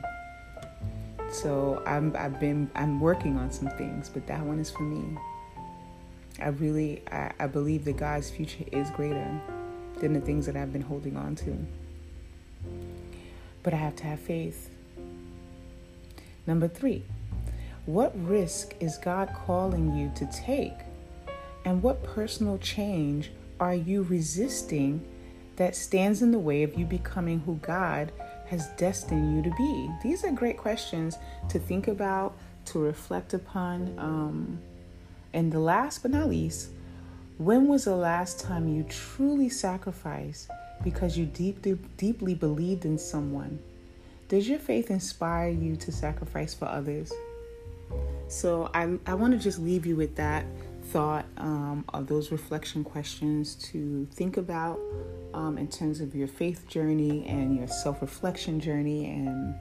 So 1.30 1.82
I'm 1.86 2.14
I've 2.16 2.40
been 2.40 2.70
I'm 2.74 3.00
working 3.00 3.36
on 3.36 3.52
some 3.52 3.68
things, 3.70 4.08
but 4.08 4.26
that 4.26 4.42
one 4.44 4.58
is 4.58 4.70
for 4.70 4.82
me. 4.82 5.16
I 6.40 6.48
really 6.48 7.02
I, 7.12 7.32
I 7.38 7.46
believe 7.46 7.84
that 7.84 7.96
God's 7.96 8.30
future 8.30 8.64
is 8.72 8.90
greater 8.90 9.40
than 9.98 10.12
the 10.12 10.20
things 10.20 10.46
that 10.46 10.56
I've 10.56 10.72
been 10.72 10.82
holding 10.82 11.16
on 11.16 11.36
to. 11.36 11.56
But 13.62 13.74
I 13.74 13.76
have 13.76 13.94
to 13.96 14.04
have 14.04 14.18
faith. 14.18 14.70
Number 16.46 16.66
three, 16.66 17.04
what 17.86 18.12
risk 18.26 18.74
is 18.80 18.98
God 18.98 19.32
calling 19.46 19.96
you 19.96 20.12
to 20.16 20.26
take? 20.26 20.78
And 21.64 21.82
what 21.82 22.02
personal 22.02 22.58
change 22.58 23.30
are 23.58 23.74
you 23.74 24.02
resisting 24.02 25.06
that 25.56 25.76
stands 25.76 26.22
in 26.22 26.30
the 26.30 26.38
way 26.38 26.62
of 26.62 26.78
you 26.78 26.86
becoming 26.86 27.40
who 27.40 27.56
God 27.56 28.12
has 28.46 28.68
destined 28.76 29.36
you 29.36 29.42
to 29.42 29.56
be? 29.56 29.90
These 30.02 30.24
are 30.24 30.30
great 30.30 30.56
questions 30.56 31.18
to 31.48 31.58
think 31.58 31.88
about, 31.88 32.36
to 32.66 32.78
reflect 32.78 33.34
upon. 33.34 33.94
Um, 33.98 34.60
and 35.32 35.52
the 35.52 35.60
last 35.60 36.02
but 36.02 36.10
not 36.10 36.28
least, 36.28 36.70
when 37.38 37.68
was 37.68 37.84
the 37.84 37.96
last 37.96 38.40
time 38.40 38.68
you 38.68 38.82
truly 38.84 39.48
sacrificed 39.48 40.50
because 40.82 41.16
you 41.16 41.26
deeply, 41.26 41.78
deeply 41.96 42.34
believed 42.34 42.84
in 42.84 42.98
someone? 42.98 43.58
Does 44.28 44.48
your 44.48 44.58
faith 44.58 44.90
inspire 44.90 45.48
you 45.48 45.76
to 45.76 45.90
sacrifice 45.90 46.54
for 46.54 46.66
others? 46.66 47.12
So 48.28 48.70
I, 48.72 48.98
I 49.06 49.14
want 49.14 49.32
to 49.32 49.38
just 49.38 49.58
leave 49.58 49.86
you 49.86 49.96
with 49.96 50.16
that 50.16 50.44
thought 50.84 51.24
um, 51.36 51.84
of 51.92 52.06
those 52.06 52.32
reflection 52.32 52.84
questions 52.84 53.54
to 53.56 54.06
think 54.12 54.36
about 54.36 54.78
um, 55.34 55.58
in 55.58 55.68
terms 55.68 56.00
of 56.00 56.14
your 56.14 56.28
faith 56.28 56.66
journey 56.68 57.26
and 57.26 57.56
your 57.56 57.68
self 57.68 58.00
reflection 58.00 58.60
journey 58.60 59.06
and 59.06 59.54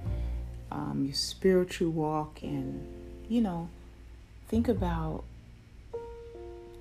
um, 0.71 1.03
your 1.05 1.15
spiritual 1.15 1.89
walk. 1.91 2.41
And, 2.41 2.87
you 3.27 3.41
know, 3.41 3.69
think 4.47 4.67
about 4.67 5.23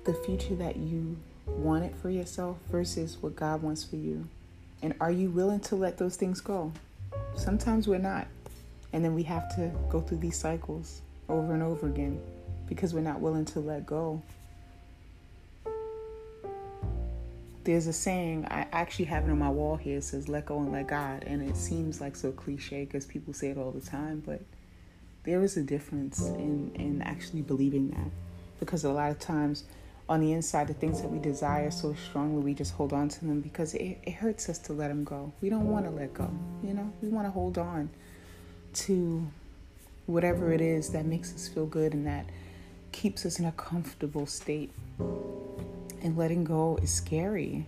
the 0.05 0.13
future 0.13 0.55
that 0.55 0.77
you 0.77 1.17
wanted 1.45 1.95
for 1.95 2.09
yourself 2.09 2.57
versus 2.71 3.17
what 3.21 3.35
God 3.35 3.61
wants 3.61 3.83
for 3.83 3.95
you? 3.95 4.27
And 4.81 4.93
are 5.01 5.11
you 5.11 5.29
willing 5.29 5.59
to 5.61 5.75
let 5.75 5.97
those 5.97 6.15
things 6.15 6.41
go? 6.41 6.71
Sometimes 7.35 7.87
we're 7.87 7.97
not. 7.97 8.27
And 8.93 9.03
then 9.03 9.13
we 9.13 9.23
have 9.23 9.53
to 9.55 9.71
go 9.89 10.01
through 10.01 10.17
these 10.17 10.37
cycles 10.37 11.01
over 11.29 11.53
and 11.53 11.63
over 11.63 11.87
again 11.87 12.19
because 12.67 12.93
we're 12.93 13.01
not 13.01 13.19
willing 13.19 13.45
to 13.45 13.59
let 13.59 13.85
go. 13.85 14.21
There's 17.63 17.87
a 17.87 17.93
saying, 17.93 18.47
I 18.49 18.65
actually 18.71 19.05
have 19.05 19.27
it 19.27 19.31
on 19.31 19.39
my 19.39 19.49
wall 19.49 19.75
here, 19.75 19.97
it 19.97 20.03
says, 20.03 20.27
let 20.27 20.45
go 20.45 20.59
and 20.59 20.71
let 20.71 20.87
God. 20.87 21.23
And 21.25 21.47
it 21.47 21.55
seems 21.55 22.01
like 22.01 22.15
so 22.15 22.31
cliche 22.31 22.85
because 22.85 23.05
people 23.05 23.33
say 23.33 23.49
it 23.49 23.57
all 23.57 23.71
the 23.71 23.81
time, 23.81 24.23
but 24.25 24.41
there 25.23 25.43
is 25.43 25.57
a 25.57 25.61
difference 25.61 26.27
in, 26.29 26.71
in 26.75 27.01
actually 27.01 27.41
believing 27.41 27.89
that. 27.91 28.09
Because 28.59 28.83
a 28.83 28.91
lot 28.91 29.11
of 29.11 29.19
times 29.19 29.65
on 30.07 30.21
the 30.21 30.33
inside, 30.33 30.67
the 30.67 30.73
things 30.73 31.01
that 31.01 31.07
we 31.07 31.19
desire 31.19 31.69
so 31.69 31.93
strongly, 31.93 32.41
we 32.41 32.53
just 32.53 32.73
hold 32.73 32.93
on 32.93 33.09
to 33.09 33.25
them 33.25 33.41
because 33.41 33.75
it, 33.75 33.99
it 34.03 34.13
hurts 34.13 34.49
us 34.49 34.57
to 34.57 34.73
let 34.73 34.87
them 34.87 35.03
go. 35.03 35.31
We 35.41 35.49
don't 35.49 35.67
want 35.67 35.85
to 35.85 35.91
let 35.91 36.13
go, 36.13 36.29
you 36.63 36.73
know? 36.73 36.91
We 37.01 37.09
want 37.09 37.27
to 37.27 37.31
hold 37.31 37.59
on 37.59 37.89
to 38.73 39.27
whatever 40.09 40.51
it 40.51 40.59
is 40.59 40.89
that 40.89 41.05
makes 41.05 41.33
us 41.33 41.47
feel 41.47 41.67
good 41.67 41.93
and 41.93 42.05
that 42.07 42.25
keeps 42.91 43.25
us 43.25 43.39
in 43.39 43.45
a 43.45 43.51
comfortable 43.53 44.25
state. 44.25 44.71
And 46.01 46.17
letting 46.17 46.43
go 46.43 46.79
is 46.81 46.91
scary. 46.91 47.65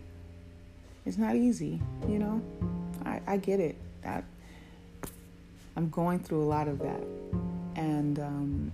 It's 1.06 1.17
not 1.17 1.36
easy, 1.36 1.80
you 2.08 2.17
know? 2.17 2.41
I, 3.06 3.21
I 3.27 3.38
get 3.38 3.60
it. 3.60 3.75
That 4.04 4.23
I'm 5.75 5.89
going 5.89 6.19
through 6.19 6.43
a 6.43 6.45
lot 6.45 6.67
of 6.67 6.80
that. 6.80 7.04
And 7.75 8.19
um, 8.19 8.71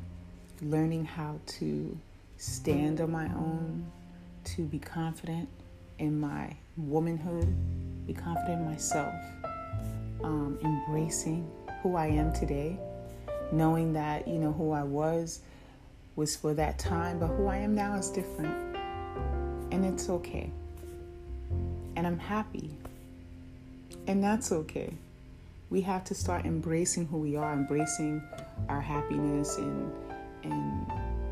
learning 0.62 1.06
how 1.06 1.40
to 1.46 1.98
stand 2.38 3.02
on 3.02 3.12
my 3.12 3.26
own, 3.26 3.86
to 4.46 4.62
be 4.64 4.80
confident 4.80 5.50
in 6.00 6.20
my 6.20 6.56
womanhood, 6.78 7.54
be 8.06 8.14
confident 8.14 8.62
in 8.62 8.66
myself, 8.66 9.14
um, 10.24 10.58
embracing 10.64 11.50
who 11.82 11.96
I 11.96 12.08
am 12.08 12.32
today, 12.32 12.78
knowing 13.52 13.94
that, 13.94 14.28
you 14.28 14.38
know, 14.40 14.52
who 14.52 14.72
I 14.72 14.84
was 14.84 15.42
was 16.16 16.36
for 16.36 16.54
that 16.56 16.80
time, 16.80 17.20
but 17.20 17.28
who 17.28 17.48
I 17.48 17.58
am 17.58 17.76
now 17.76 17.96
is 17.96 18.10
different. 18.10 18.76
And 19.72 19.86
it's 19.86 20.10
okay. 20.10 20.50
And 21.96 22.08
I'm 22.08 22.18
happy. 22.18 22.72
And 24.08 24.24
that's 24.24 24.52
okay. 24.52 24.94
We 25.70 25.82
have 25.82 26.04
to 26.06 26.16
start 26.16 26.46
embracing 26.46 27.08
who 27.08 27.18
we 27.18 27.36
are, 27.36 27.54
embracing 27.54 28.22
our 28.70 28.82
happiness 28.82 29.58
and 29.58 29.92
and 30.44 30.88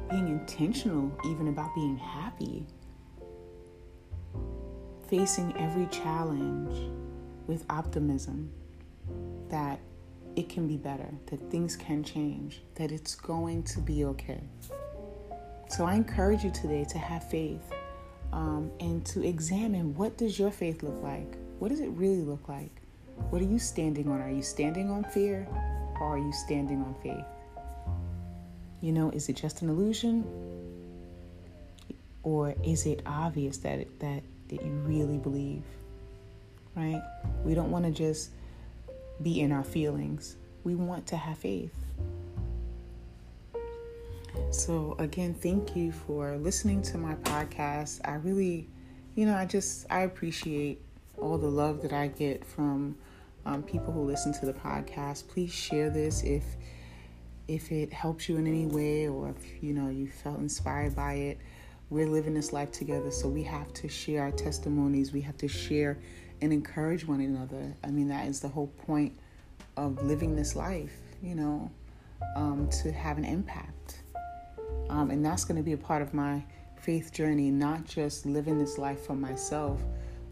being 0.09 0.27
intentional 0.27 1.11
even 1.25 1.47
about 1.47 1.73
being 1.73 1.97
happy. 1.97 2.65
Facing 5.07 5.55
every 5.57 5.85
challenge 5.87 6.91
with 7.47 7.63
optimism 7.69 8.51
that 9.49 9.79
it 10.35 10.49
can 10.49 10.67
be 10.67 10.77
better, 10.77 11.07
that 11.27 11.39
things 11.49 11.75
can 11.75 12.03
change, 12.03 12.61
that 12.75 12.91
it's 12.91 13.15
going 13.15 13.63
to 13.63 13.79
be 13.79 14.05
okay. 14.05 14.41
So 15.69 15.85
I 15.85 15.95
encourage 15.95 16.43
you 16.43 16.51
today 16.51 16.85
to 16.89 16.97
have 16.97 17.29
faith 17.29 17.73
um, 18.33 18.71
and 18.79 19.05
to 19.07 19.25
examine 19.25 19.95
what 19.95 20.17
does 20.17 20.37
your 20.37 20.51
faith 20.51 20.83
look 20.83 21.01
like? 21.01 21.37
What 21.59 21.69
does 21.69 21.79
it 21.79 21.89
really 21.89 22.21
look 22.21 22.47
like? 22.49 22.71
What 23.29 23.41
are 23.41 23.45
you 23.45 23.59
standing 23.59 24.09
on? 24.09 24.21
Are 24.21 24.29
you 24.29 24.43
standing 24.43 24.89
on 24.89 25.05
fear 25.05 25.47
or 25.99 26.15
are 26.15 26.17
you 26.17 26.33
standing 26.33 26.81
on 26.81 26.95
faith? 27.01 27.25
You 28.81 28.91
know, 28.91 29.09
is 29.11 29.29
it 29.29 29.37
just 29.37 29.61
an 29.61 29.69
illusion? 29.69 30.25
Or 32.23 32.53
is 32.63 32.85
it 32.85 33.01
obvious 33.05 33.57
that 33.59 33.87
that 33.99 34.23
that 34.49 34.61
you 34.63 34.71
really 34.85 35.17
believe? 35.17 35.63
Right? 36.75 37.01
We 37.43 37.53
don't 37.53 37.71
want 37.71 37.85
to 37.85 37.91
just 37.91 38.31
be 39.21 39.41
in 39.41 39.51
our 39.51 39.63
feelings. 39.63 40.37
We 40.63 40.75
want 40.75 41.07
to 41.07 41.17
have 41.17 41.37
faith. 41.37 41.73
So 44.51 44.95
again, 44.99 45.33
thank 45.33 45.75
you 45.75 45.91
for 45.91 46.37
listening 46.37 46.81
to 46.83 46.97
my 46.97 47.15
podcast. 47.15 48.01
I 48.05 48.15
really, 48.15 48.67
you 49.15 49.25
know, 49.25 49.35
I 49.35 49.45
just 49.45 49.85
I 49.89 50.01
appreciate 50.01 50.81
all 51.17 51.37
the 51.37 51.47
love 51.47 51.81
that 51.81 51.93
I 51.93 52.07
get 52.07 52.43
from 52.43 52.97
um, 53.45 53.63
people 53.63 53.93
who 53.93 54.01
listen 54.01 54.33
to 54.33 54.45
the 54.45 54.53
podcast. 54.53 55.27
Please 55.27 55.53
share 55.53 55.89
this 55.89 56.23
if 56.23 56.43
if 57.47 57.71
it 57.71 57.93
helps 57.93 58.27
you 58.27 58.37
in 58.37 58.47
any 58.47 58.65
way 58.65 59.07
or 59.07 59.29
if 59.29 59.63
you 59.63 59.73
know 59.73 59.89
you 59.89 60.07
felt 60.07 60.39
inspired 60.39 60.95
by 60.95 61.13
it 61.13 61.37
we're 61.89 62.07
living 62.07 62.33
this 62.33 62.51
life 62.51 62.71
together 62.71 63.11
so 63.11 63.27
we 63.27 63.43
have 63.43 63.71
to 63.73 63.87
share 63.87 64.23
our 64.23 64.31
testimonies 64.31 65.11
we 65.11 65.21
have 65.21 65.37
to 65.37 65.47
share 65.47 65.99
and 66.41 66.53
encourage 66.53 67.07
one 67.07 67.21
another 67.21 67.75
i 67.83 67.87
mean 67.87 68.07
that 68.07 68.27
is 68.27 68.39
the 68.39 68.47
whole 68.47 68.67
point 68.85 69.17
of 69.77 70.01
living 70.03 70.35
this 70.35 70.55
life 70.55 70.93
you 71.21 71.35
know 71.35 71.69
um, 72.35 72.69
to 72.69 72.91
have 72.91 73.17
an 73.17 73.25
impact 73.25 74.01
um, 74.89 75.11
and 75.11 75.25
that's 75.25 75.43
going 75.43 75.57
to 75.57 75.63
be 75.63 75.73
a 75.73 75.77
part 75.77 76.01
of 76.01 76.13
my 76.13 76.43
faith 76.79 77.11
journey 77.11 77.51
not 77.51 77.85
just 77.85 78.25
living 78.25 78.57
this 78.57 78.77
life 78.77 79.05
for 79.05 79.15
myself 79.15 79.81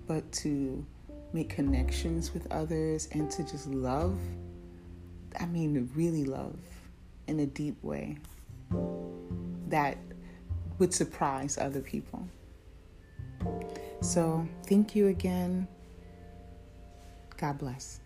but 0.08 0.30
to 0.32 0.86
make 1.32 1.50
connections 1.50 2.34
with 2.34 2.50
others 2.52 3.10
and 3.13 3.30
to 3.32 3.44
just 3.44 3.68
love 3.68 4.18
I 5.39 5.46
mean, 5.46 5.89
really 5.96 6.26
love 6.26 6.60
in 7.28 7.39
a 7.39 7.46
deep 7.46 7.82
way 7.84 8.18
that 9.68 9.98
would 10.80 10.94
surprise 10.94 11.58
other 11.58 11.82
people. 11.82 12.28
So, 14.02 14.48
thank 14.68 14.96
you 14.96 15.08
again. 15.08 15.68
God 17.43 17.58
bless. 17.58 17.99